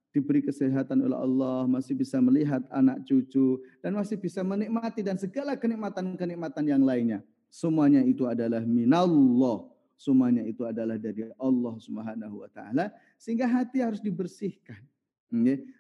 diberi 0.08 0.40
kesehatan 0.40 1.04
oleh 1.04 1.12
Allah, 1.20 1.68
masih 1.68 1.92
bisa 1.92 2.16
melihat 2.24 2.64
anak 2.72 3.04
cucu 3.04 3.60
dan 3.84 3.92
masih 3.92 4.16
bisa 4.16 4.40
menikmati 4.40 5.04
dan 5.04 5.20
segala 5.20 5.52
kenikmatan-kenikmatan 5.52 6.64
yang 6.64 6.80
lainnya. 6.80 7.20
Semuanya 7.52 8.00
itu 8.00 8.24
adalah 8.24 8.64
minallah 8.64 9.68
semuanya 10.02 10.42
itu 10.42 10.66
adalah 10.66 10.98
dari 10.98 11.28
Allah 11.38 11.74
Subhanahu 11.78 12.42
wa 12.42 12.50
taala 12.50 12.90
sehingga 13.20 13.46
hati 13.46 13.84
harus 13.84 14.00
dibersihkan. 14.00 14.80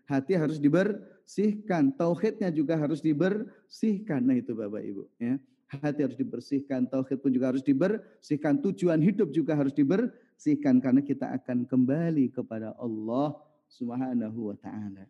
Hati 0.08 0.32
harus 0.36 0.56
dibersihkan, 0.56 1.92
tauhidnya 1.96 2.48
juga 2.52 2.76
harus 2.76 3.00
dibersihkan. 3.00 4.20
Nah 4.24 4.36
itu 4.36 4.52
Bapak 4.52 4.80
Ibu 4.80 5.08
ya. 5.16 5.40
Hati 5.80 6.04
harus 6.04 6.18
dibersihkan, 6.20 6.84
tauhid 6.84 7.16
pun 7.24 7.32
juga 7.32 7.48
harus 7.48 7.64
dibersihkan, 7.64 8.60
tujuan 8.60 9.00
hidup 9.00 9.32
juga 9.32 9.56
harus 9.56 9.72
dibersihkan 9.72 10.84
karena 10.84 11.00
kita 11.00 11.32
akan 11.32 11.64
kembali 11.64 12.28
kepada 12.28 12.76
Allah 12.76 13.40
Subhanahu 13.72 14.52
wa 14.52 14.56
taala. 14.60 15.08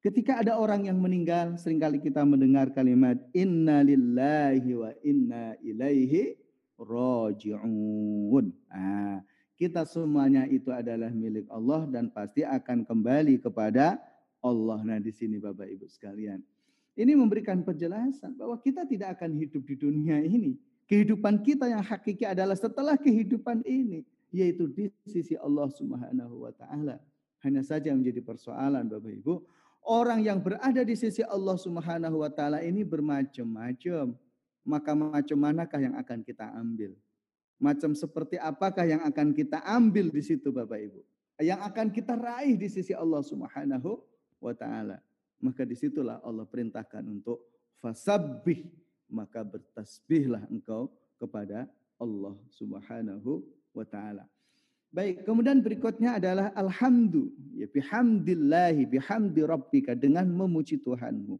Ketika 0.00 0.40
ada 0.40 0.56
orang 0.56 0.88
yang 0.88 0.96
meninggal, 1.00 1.60
sering 1.60 1.80
kali 1.80 2.00
kita 2.00 2.24
mendengar 2.24 2.72
kalimat 2.72 3.20
inna 3.36 3.84
lillahi 3.84 4.72
wa 4.72 4.92
inna 5.04 5.56
ilaihi 5.60 6.36
roji'un. 6.80 8.46
Nah, 8.72 9.20
kita 9.54 9.86
semuanya 9.88 10.44
itu 10.50 10.72
adalah 10.74 11.08
milik 11.08 11.48
Allah 11.48 11.86
dan 11.88 12.10
pasti 12.10 12.44
akan 12.44 12.84
kembali 12.84 13.40
kepada 13.40 13.96
Allah. 14.44 14.78
Nah 14.84 14.98
di 15.00 15.08
sini 15.08 15.40
Bapak 15.40 15.64
Ibu 15.64 15.88
sekalian. 15.88 16.42
Ini 16.94 17.18
memberikan 17.18 17.62
penjelasan 17.66 18.38
bahwa 18.38 18.54
kita 18.62 18.86
tidak 18.86 19.18
akan 19.18 19.34
hidup 19.34 19.66
di 19.66 19.74
dunia 19.74 20.22
ini. 20.22 20.54
Kehidupan 20.86 21.42
kita 21.42 21.66
yang 21.66 21.82
hakiki 21.82 22.22
adalah 22.22 22.54
setelah 22.54 22.94
kehidupan 22.94 23.66
ini. 23.66 24.06
Yaitu 24.30 24.70
di 24.70 24.90
sisi 25.06 25.34
Allah 25.38 25.70
subhanahu 25.70 26.46
wa 26.46 26.52
ta'ala. 26.54 26.98
Hanya 27.42 27.62
saja 27.62 27.90
menjadi 27.94 28.22
persoalan 28.22 28.86
Bapak 28.86 29.10
Ibu. 29.10 29.34
Orang 29.84 30.24
yang 30.24 30.40
berada 30.40 30.80
di 30.80 30.94
sisi 30.96 31.20
Allah 31.26 31.58
subhanahu 31.58 32.22
wa 32.22 32.30
ta'ala 32.30 32.62
ini 32.62 32.86
bermacam-macam 32.86 34.16
maka 34.64 34.96
macam 34.96 35.36
manakah 35.38 35.78
yang 35.78 35.94
akan 35.94 36.24
kita 36.24 36.48
ambil? 36.56 36.96
Macam 37.60 37.92
seperti 37.92 38.40
apakah 38.40 38.88
yang 38.88 39.04
akan 39.04 39.36
kita 39.36 39.60
ambil 39.62 40.08
di 40.10 40.24
situ 40.24 40.50
Bapak 40.50 40.80
Ibu? 40.80 41.00
Yang 41.44 41.60
akan 41.68 41.86
kita 41.92 42.16
raih 42.16 42.56
di 42.56 42.68
sisi 42.72 42.96
Allah 42.96 43.20
Subhanahu 43.20 44.00
wa 44.40 44.54
taala. 44.56 44.98
Maka 45.44 45.68
di 45.68 45.76
situlah 45.76 46.24
Allah 46.24 46.48
perintahkan 46.48 47.04
untuk 47.04 47.44
fasabbih. 47.84 48.64
Maka 49.12 49.44
bertasbihlah 49.44 50.48
engkau 50.48 50.88
kepada 51.20 51.68
Allah 52.00 52.34
Subhanahu 52.48 53.44
wa 53.76 53.84
taala. 53.84 54.24
Baik, 54.94 55.26
kemudian 55.26 55.58
berikutnya 55.58 56.22
adalah 56.22 56.54
alhamdu, 56.54 57.34
ya 57.50 57.66
bihamdillahi 57.66 58.86
bihamdi 58.86 59.42
rabbika 59.42 59.98
dengan 59.98 60.30
memuji 60.30 60.78
Tuhanmu. 60.78 61.34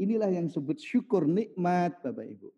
Inilah 0.00 0.32
yang 0.32 0.48
disebut 0.48 0.80
syukur 0.80 1.28
nikmat 1.28 2.00
Bapak 2.00 2.24
Ibu. 2.24 2.48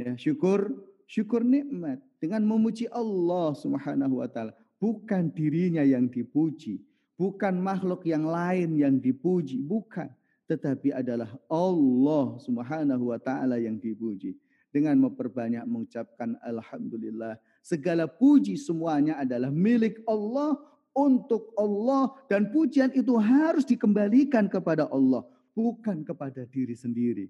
Ya, 0.00 0.16
syukur 0.16 0.72
syukur 1.04 1.44
nikmat 1.44 2.00
dengan 2.16 2.40
memuji 2.48 2.88
Allah 2.88 3.52
Subhanahu 3.52 4.24
wa 4.24 4.28
taala, 4.32 4.56
bukan 4.80 5.28
dirinya 5.28 5.84
yang 5.84 6.08
dipuji, 6.08 6.80
bukan 7.20 7.60
makhluk 7.60 8.08
yang 8.08 8.24
lain 8.24 8.80
yang 8.80 8.96
dipuji, 8.96 9.60
bukan, 9.60 10.08
tetapi 10.46 10.94
adalah 10.94 11.30
Allah 11.50 12.38
Subhanahu 12.38 13.10
wa 13.10 13.18
taala 13.18 13.58
yang 13.58 13.78
dipuji. 13.78 14.38
Dengan 14.70 14.98
memperbanyak 15.08 15.64
mengucapkan 15.64 16.36
alhamdulillah, 16.44 17.40
segala 17.64 18.04
puji 18.04 18.60
semuanya 18.60 19.16
adalah 19.16 19.48
milik 19.48 20.02
Allah 20.04 20.58
untuk 20.92 21.52
Allah 21.56 22.12
dan 22.28 22.48
pujian 22.52 22.92
itu 22.92 23.16
harus 23.16 23.64
dikembalikan 23.64 24.48
kepada 24.48 24.88
Allah 24.88 25.24
bukan 25.56 26.04
kepada 26.04 26.44
diri 26.44 26.76
sendiri. 26.76 27.26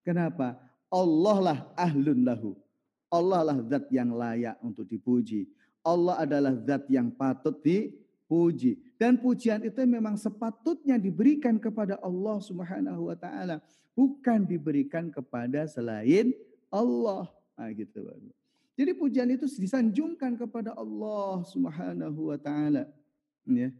Kenapa? 0.00 0.56
Allah 0.88 1.36
lah 1.44 1.58
ahlun 1.76 2.24
lahu. 2.24 2.56
Allah 3.12 3.52
lah 3.52 3.58
zat 3.68 3.88
yang 3.92 4.12
layak 4.16 4.56
untuk 4.64 4.88
dipuji. 4.88 5.48
Allah 5.84 6.24
adalah 6.24 6.56
zat 6.64 6.88
yang 6.88 7.12
patut 7.12 7.60
dipuji. 7.60 8.80
Dan 8.98 9.16
pujian 9.22 9.62
itu 9.62 9.78
memang 9.86 10.18
sepatutnya 10.18 10.98
diberikan 10.98 11.54
kepada 11.56 11.96
Allah 12.02 12.42
Subhanahu 12.42 13.08
wa 13.08 13.16
taala, 13.16 13.62
bukan 13.94 14.42
diberikan 14.42 15.06
kepada 15.08 15.70
selain 15.70 16.34
Allah. 16.66 17.30
Nah, 17.54 17.70
gitu 17.70 18.02
Jadi 18.74 18.90
pujian 18.94 19.30
itu 19.30 19.46
disanjungkan 19.46 20.34
kepada 20.34 20.74
Allah 20.74 21.46
Subhanahu 21.46 22.34
wa 22.34 22.38
taala. 22.38 22.90
Ya. 23.46 23.70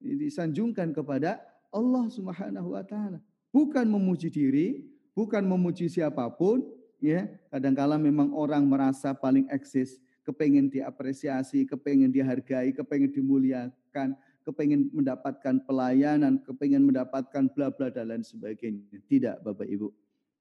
Disanjungkan 0.00 0.96
kepada 0.96 1.38
Allah 1.68 2.08
Subhanahu 2.08 2.72
wa 2.72 2.84
taala 2.84 3.20
bukan 3.52 3.84
memuji 3.86 4.32
diri, 4.32 4.82
bukan 5.12 5.44
memuji 5.44 5.86
siapa 5.92 6.24
pun, 6.32 6.64
ya. 6.98 7.28
Kadangkala 7.52 8.00
memang 8.00 8.32
orang 8.32 8.64
merasa 8.64 9.12
paling 9.12 9.46
eksis, 9.52 10.00
kepengen 10.24 10.72
diapresiasi, 10.72 11.68
kepengen 11.68 12.10
dihargai, 12.10 12.72
kepengen 12.72 13.12
dimuliakan, 13.12 14.16
kepengen 14.42 14.90
mendapatkan 14.90 15.62
pelayanan, 15.64 16.42
kepengen 16.42 16.86
mendapatkan 16.86 17.48
bla 17.54 17.70
bla 17.70 17.88
dan 17.88 18.10
lain 18.10 18.24
sebagainya. 18.26 18.98
Tidak, 19.06 19.42
Bapak 19.42 19.66
Ibu. 19.66 19.88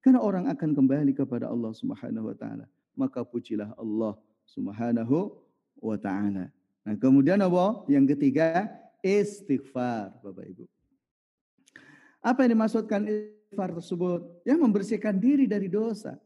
Karena 0.02 0.20
orang 0.22 0.50
akan 0.50 0.74
kembali 0.74 1.14
kepada 1.14 1.46
Allah 1.48 1.72
Subhanahu 1.78 2.34
wa 2.34 2.36
taala. 2.36 2.66
Maka 2.98 3.22
pujilah 3.22 3.72
Allah 3.78 4.18
Subhanahu 4.50 5.38
wa 5.78 5.98
taala. 5.98 6.50
Nah, 6.82 6.96
kemudian 6.98 7.38
apa? 7.38 7.86
Yang 7.86 8.18
ketiga, 8.18 8.66
istighfar, 9.06 10.18
Bapak 10.26 10.46
Ibu. 10.50 10.66
Apa 12.22 12.46
yang 12.46 12.58
dimaksudkan 12.58 13.06
istighfar 13.06 13.78
tersebut? 13.78 14.22
Yang 14.46 14.60
membersihkan 14.62 15.16
diri 15.22 15.46
dari 15.46 15.70
dosa. 15.70 16.18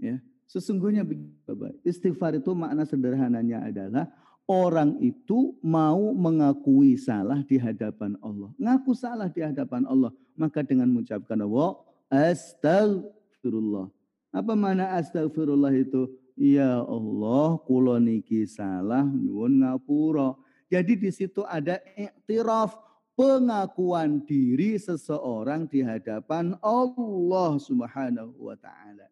Ya, 0.00 0.16
sesungguhnya 0.48 1.04
Bapak, 1.44 1.76
istighfar 1.84 2.40
itu 2.40 2.56
makna 2.56 2.88
sederhananya 2.88 3.68
adalah 3.68 4.08
orang 4.50 4.98
itu 4.98 5.54
mau 5.62 6.10
mengakui 6.10 6.98
salah 6.98 7.38
di 7.46 7.54
hadapan 7.54 8.18
Allah. 8.18 8.50
Ngaku 8.58 8.90
salah 8.98 9.30
di 9.30 9.46
hadapan 9.46 9.86
Allah. 9.86 10.10
Maka 10.34 10.66
dengan 10.66 10.90
mengucapkan 10.90 11.38
Allah, 11.38 11.78
astagfirullah. 12.10 13.86
Apa 14.34 14.58
mana 14.58 14.98
astagfirullah 14.98 15.70
itu? 15.78 16.10
Ya 16.34 16.82
Allah, 16.82 17.62
kulo 17.62 17.94
niki 18.02 18.42
salah 18.50 19.06
nyuwun 19.06 19.62
ngapura. 19.62 20.34
Jadi 20.66 20.98
di 20.98 21.10
situ 21.14 21.46
ada 21.46 21.78
iktiraf, 21.94 22.74
pengakuan 23.14 24.24
diri 24.26 24.80
seseorang 24.80 25.70
di 25.70 25.84
hadapan 25.84 26.58
Allah 26.58 27.54
Subhanahu 27.60 28.50
wa 28.50 28.56
taala. 28.58 29.06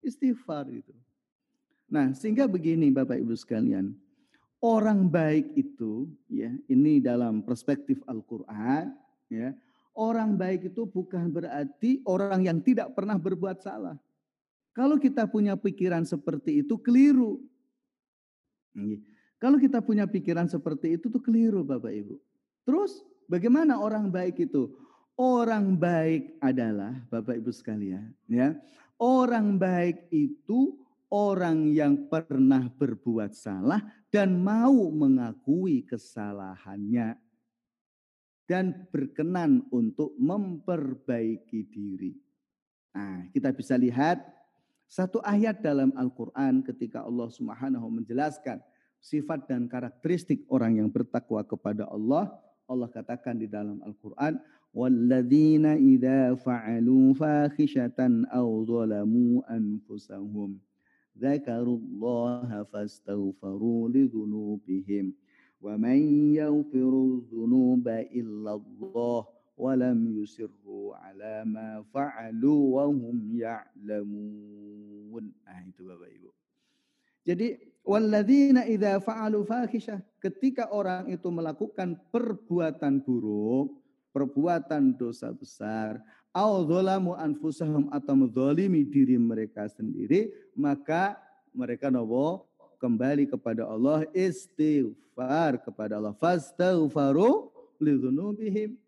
Istighfar 0.00 0.70
itu. 0.72 0.94
Nah, 1.92 2.14
sehingga 2.16 2.48
begini 2.48 2.88
Bapak 2.88 3.20
Ibu 3.20 3.36
sekalian, 3.36 3.92
orang 4.62 5.10
baik 5.10 5.58
itu 5.58 6.06
ya, 6.30 6.54
ini 6.70 7.02
dalam 7.02 7.42
perspektif 7.42 7.98
Al-Qur'an 8.06 8.94
ya, 9.26 9.50
orang 9.98 10.38
baik 10.38 10.70
itu 10.72 10.86
bukan 10.86 11.34
berarti 11.34 12.00
orang 12.06 12.46
yang 12.46 12.62
tidak 12.62 12.94
pernah 12.94 13.18
berbuat 13.18 13.58
salah. 13.60 13.98
Kalau 14.72 14.96
kita 14.96 15.28
punya 15.28 15.58
pikiran 15.58 16.06
seperti 16.08 16.64
itu 16.64 16.80
keliru. 16.80 17.42
Kalau 19.36 19.60
kita 19.60 19.84
punya 19.84 20.08
pikiran 20.08 20.48
seperti 20.48 20.96
itu 20.96 21.12
tuh 21.12 21.20
keliru 21.20 21.60
Bapak 21.60 21.92
Ibu. 21.92 22.16
Terus 22.64 23.04
bagaimana 23.28 23.76
orang 23.76 24.08
baik 24.08 24.40
itu? 24.48 24.72
Orang 25.12 25.76
baik 25.76 26.40
adalah 26.40 26.96
Bapak 27.12 27.36
Ibu 27.36 27.52
sekalian, 27.52 28.16
ya. 28.32 28.56
Orang 28.96 29.60
baik 29.60 30.08
itu 30.08 30.72
orang 31.12 31.68
yang 31.76 32.08
pernah 32.08 32.72
berbuat 32.72 33.36
salah 33.36 33.84
dan 34.08 34.40
mau 34.40 34.88
mengakui 34.88 35.84
kesalahannya 35.84 37.20
dan 38.48 38.88
berkenan 38.88 39.68
untuk 39.68 40.16
memperbaiki 40.16 41.68
diri. 41.68 42.16
Nah, 42.96 43.28
kita 43.28 43.52
bisa 43.52 43.76
lihat 43.76 44.24
satu 44.88 45.20
ayat 45.20 45.60
dalam 45.60 45.92
Al-Qur'an 45.96 46.64
ketika 46.64 47.04
Allah 47.04 47.28
Subhanahu 47.28 47.92
menjelaskan 47.92 48.60
sifat 49.00 49.48
dan 49.48 49.68
karakteristik 49.68 50.48
orang 50.48 50.80
yang 50.80 50.88
bertakwa 50.88 51.44
kepada 51.44 51.88
Allah. 51.92 52.32
Allah 52.68 52.88
katakan 52.88 53.36
di 53.36 53.48
dalam 53.48 53.84
Al-Qur'an, 53.84 54.40
"Walladzina 54.72 55.76
idza 55.76 56.36
fa'alu 56.40 57.12
fakhishatan 57.16 58.28
aw 58.32 58.48
zalamu 58.64 59.44
anfusahum" 59.48 60.56
ذكروا 61.17 61.77
الله 61.77 62.63
فاستغفروا 62.63 63.89
لذنوبهم 63.89 65.05
ومن 65.61 65.99
يغفر 66.33 66.93
الذنوب 67.05 67.87
إلا 67.87 68.53
الله 68.53 69.25
ولم 69.57 69.97
يسروا 70.21 70.95
على 70.95 71.45
ما 71.45 71.81
فعلوا 71.93 72.61
وهم 72.75 73.17
يعلمون 73.33 75.23
nah 75.41 75.59
itu 75.65 75.81
Bapak 75.81 76.13
Ibu 76.13 76.29
jadi 77.25 77.57
walladzina 77.81 78.69
idza 78.69 79.01
fa'alu 79.01 79.41
fahisha 79.41 79.97
ketika 80.21 80.69
orang 80.69 81.09
itu 81.09 81.25
melakukan 81.33 81.97
perbuatan 82.13 83.01
buruk 83.01 83.81
perbuatan 84.13 84.93
dosa 84.93 85.33
besar 85.33 85.97
Auzolamu 86.32 87.12
anfusahum 87.12 87.92
atau 87.92 88.16
menzalimi 88.16 88.88
diri 88.88 89.20
mereka 89.20 89.68
sendiri, 89.68 90.32
maka 90.56 91.20
mereka 91.52 91.92
nopo 91.92 92.48
kembali 92.80 93.28
kepada 93.28 93.68
Allah 93.68 94.08
istighfar 94.16 95.60
kepada 95.60 96.00
Allah. 96.00 96.16
Fastaghfaru 96.16 97.52
lidzunubihim 97.82 98.78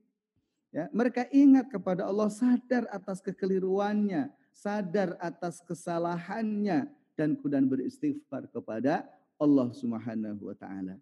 ya 0.74 0.90
mereka 0.90 1.26
ingat 1.30 1.70
kepada 1.70 2.07
Allah 2.07 2.30
sadar 2.30 2.86
atas 2.90 3.22
kekeliruannya 3.22 4.30
sadar 4.55 5.18
atas 5.18 5.62
kesalahannya 5.62 6.90
dan 7.14 7.38
kemudian 7.38 7.66
beristighfar 7.66 8.47
kepada 8.51 9.07
Allah 9.38 9.70
Subhanahu 9.70 10.51
wa 10.51 10.57
taala 10.59 10.99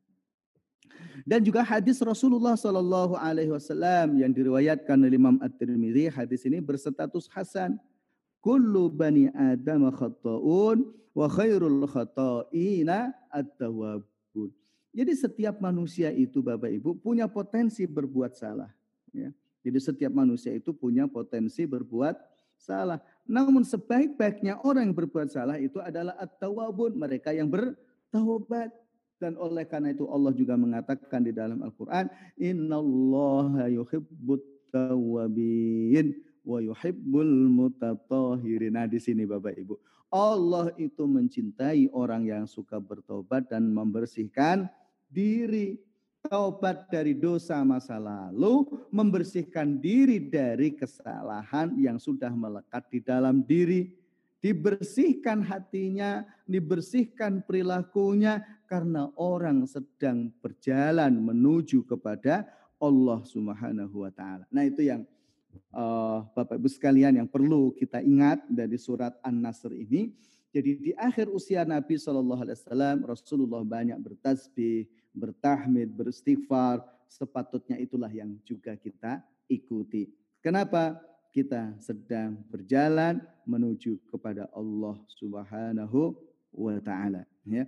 dan 1.23 1.41
juga 1.45 1.63
hadis 1.63 2.03
Rasulullah 2.03 2.59
Shallallahu 2.59 3.15
Alaihi 3.15 3.55
Wasallam 3.55 4.19
yang 4.19 4.35
diriwayatkan 4.35 4.99
oleh 4.99 5.15
Imam 5.15 5.37
At-Tirmidzi, 5.39 6.11
hadis 6.11 6.43
ini 6.49 6.59
berstatus 6.59 7.31
hasan. 7.31 7.79
Kullu 8.43 8.91
bani 8.91 9.31
Adam 9.31 9.87
khata'un 9.95 10.83
wa 11.15 11.27
khairul 11.31 11.87
khata'ina 11.87 13.15
at-tawwabun. 13.31 14.51
Jadi 14.93 15.13
setiap 15.15 15.63
manusia 15.63 16.11
itu 16.11 16.43
Bapak 16.43 16.69
Ibu 16.69 16.99
punya 16.99 17.31
potensi 17.31 17.87
berbuat 17.87 18.35
salah. 18.35 18.69
Ya. 19.15 19.31
Jadi 19.63 19.79
setiap 19.79 20.11
manusia 20.11 20.51
itu 20.51 20.75
punya 20.75 21.07
potensi 21.07 21.63
berbuat 21.63 22.19
salah. 22.59 22.99
Namun 23.23 23.63
sebaik-baiknya 23.63 24.59
orang 24.67 24.91
yang 24.91 24.97
berbuat 24.99 25.31
salah 25.31 25.57
itu 25.63 25.79
adalah 25.79 26.19
at-tawwabun, 26.19 26.99
mereka 26.99 27.31
yang 27.31 27.47
bertaubat. 27.47 28.75
Dan 29.23 29.39
oleh 29.39 29.63
karena 29.63 29.95
itu 29.95 30.11
Allah 30.11 30.35
juga 30.35 30.59
mengatakan 30.59 31.23
di 31.23 31.31
dalam 31.31 31.63
Al-Quran, 31.63 32.11
Innallaha 32.35 33.71
yuhibbut 33.71 34.43
tawabin 34.75 36.19
wa 36.43 36.59
yuhibbul 36.59 37.47
mutatahirin. 37.47 38.75
Nah 38.75 38.91
di 38.91 38.99
sini 38.99 39.23
Bapak 39.23 39.55
Ibu. 39.55 39.79
Allah 40.11 40.75
itu 40.75 41.07
mencintai 41.07 41.87
orang 41.95 42.27
yang 42.27 42.45
suka 42.51 42.83
bertobat 42.83 43.47
dan 43.47 43.71
membersihkan 43.71 44.67
diri. 45.07 45.79
Taubat 46.23 46.87
dari 46.87 47.19
dosa 47.19 47.59
masa 47.67 47.99
lalu, 47.99 48.63
membersihkan 48.95 49.83
diri 49.83 50.23
dari 50.23 50.71
kesalahan 50.71 51.75
yang 51.75 51.99
sudah 51.99 52.31
melekat 52.31 52.87
di 52.95 53.03
dalam 53.03 53.43
diri 53.43 53.91
dibersihkan 54.43 55.47
hatinya, 55.47 56.27
dibersihkan 56.51 57.47
perilakunya 57.47 58.43
karena 58.67 59.09
orang 59.15 59.65
sedang 59.71 60.35
berjalan 60.43 61.15
menuju 61.15 61.87
kepada 61.87 62.51
Allah 62.83 63.23
Subhanahu 63.23 64.03
wa 64.03 64.11
taala. 64.11 64.43
Nah, 64.51 64.67
itu 64.67 64.83
yang 64.83 65.07
uh, 65.71 66.27
Bapak 66.35 66.59
Ibu 66.59 66.67
sekalian 66.67 67.23
yang 67.23 67.31
perlu 67.31 67.71
kita 67.79 68.03
ingat 68.03 68.43
dari 68.51 68.75
surat 68.75 69.15
An-Nasr 69.23 69.71
ini. 69.71 70.11
Jadi 70.53 70.91
di 70.91 70.93
akhir 70.99 71.33
usia 71.33 71.65
Nabi 71.65 71.97
Shallallahu 71.97 72.43
alaihi 72.45 72.59
wasallam 72.61 72.99
Rasulullah 73.09 73.63
banyak 73.65 73.97
bertasbih, 73.97 74.85
bertahmid, 75.15 75.95
beristighfar, 75.95 76.85
sepatutnya 77.09 77.81
itulah 77.81 78.11
yang 78.11 78.37
juga 78.45 78.77
kita 78.77 79.23
ikuti. 79.49 80.13
Kenapa? 80.43 80.99
Kita 81.33 81.73
sedang 81.81 82.37
berjalan 82.53 83.25
menuju 83.49 83.97
kepada 84.13 84.47
Allah 84.53 85.01
Subhanahu 85.17 86.13
wa 86.53 86.77
taala 86.85 87.25
ya. 87.49 87.65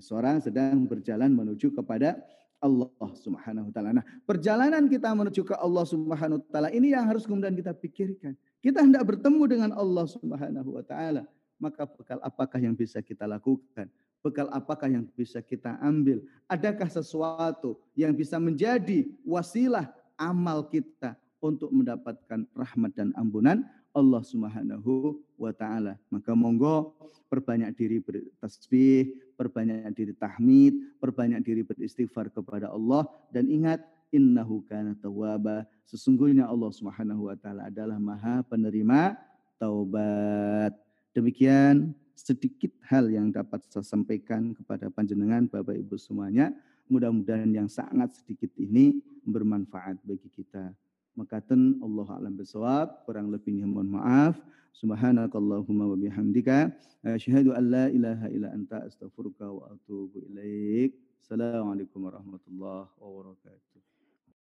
Seorang 0.00 0.40
sedang 0.40 0.88
berjalan 0.88 1.30
menuju 1.30 1.70
kepada 1.76 2.16
Allah 2.56 3.10
Subhanahu 3.20 3.68
wa 3.68 3.72
taala. 3.76 3.90
Nah, 4.00 4.06
perjalanan 4.24 4.88
kita 4.88 5.12
menuju 5.12 5.44
ke 5.44 5.54
Allah 5.60 5.84
Subhanahu 5.84 6.40
wa 6.40 6.48
taala 6.48 6.68
ini 6.72 6.96
yang 6.96 7.04
harus 7.04 7.28
kemudian 7.28 7.52
kita 7.52 7.76
pikirkan. 7.76 8.32
Kita 8.64 8.80
hendak 8.80 9.04
bertemu 9.04 9.42
dengan 9.44 9.70
Allah 9.76 10.08
Subhanahu 10.08 10.80
wa 10.80 10.82
taala, 10.82 11.28
maka 11.60 11.84
bekal 11.84 12.18
apakah 12.24 12.58
yang 12.58 12.72
bisa 12.72 13.04
kita 13.04 13.28
lakukan? 13.28 13.92
Bekal 14.24 14.48
apakah 14.50 14.88
yang 14.88 15.04
bisa 15.12 15.44
kita 15.44 15.76
ambil? 15.84 16.24
Adakah 16.48 16.88
sesuatu 16.88 17.76
yang 17.92 18.16
bisa 18.16 18.40
menjadi 18.40 19.06
wasilah 19.22 19.92
amal 20.16 20.64
kita 20.64 21.14
untuk 21.50 21.70
mendapatkan 21.70 22.46
rahmat 22.54 22.92
dan 22.96 23.14
ampunan 23.14 23.62
Allah 23.96 24.20
Subhanahu 24.20 25.16
wa 25.40 25.52
taala. 25.56 25.96
Maka 26.12 26.36
monggo 26.36 26.92
perbanyak 27.32 27.72
diri 27.72 27.98
bertasbih, 28.04 29.16
perbanyak 29.40 29.88
diri 29.96 30.12
tahmid, 30.12 31.00
perbanyak 31.00 31.40
diri 31.40 31.64
beristighfar 31.64 32.28
kepada 32.28 32.68
Allah 32.68 33.08
dan 33.32 33.48
ingat 33.48 33.80
innahu 34.12 34.60
kana 34.68 34.92
tawwaba. 35.00 35.64
Sesungguhnya 35.88 36.44
Allah 36.44 36.70
Subhanahu 36.70 37.32
wa 37.32 37.36
taala 37.40 37.72
adalah 37.72 37.96
Maha 37.96 38.44
penerima 38.44 39.16
taubat. 39.56 40.76
Demikian 41.16 41.96
sedikit 42.12 42.72
hal 42.88 43.08
yang 43.08 43.32
dapat 43.32 43.64
saya 43.68 43.84
sampaikan 43.84 44.52
kepada 44.52 44.92
panjenengan 44.92 45.48
Bapak 45.48 45.76
Ibu 45.76 45.96
semuanya. 45.96 46.52
Mudah-mudahan 46.86 47.50
yang 47.50 47.66
sangat 47.66 48.14
sedikit 48.14 48.52
ini 48.60 49.02
bermanfaat 49.26 49.98
bagi 50.06 50.30
kita. 50.30 50.70
Makaten 51.16 51.80
Allah 51.80 52.08
alam 52.12 52.36
bisawab, 52.36 53.08
kurang 53.08 53.32
lebihnya 53.32 53.64
mohon 53.64 53.88
maaf. 53.88 54.36
Subhanakallahumma 54.76 55.88
wa 55.88 55.96
bihamdika 55.96 56.68
asyhadu 57.08 57.56
an 57.56 57.64
la 57.72 57.88
ilaha 57.88 58.28
illa 58.28 58.52
anta 58.52 58.84
astaghfiruka 58.84 59.48
wa 59.48 59.72
atubu 59.72 60.20
ilaik. 60.28 60.92
Assalamualaikum 61.24 62.04
warahmatullahi 62.04 62.92
wabarakatuh. 63.00 63.95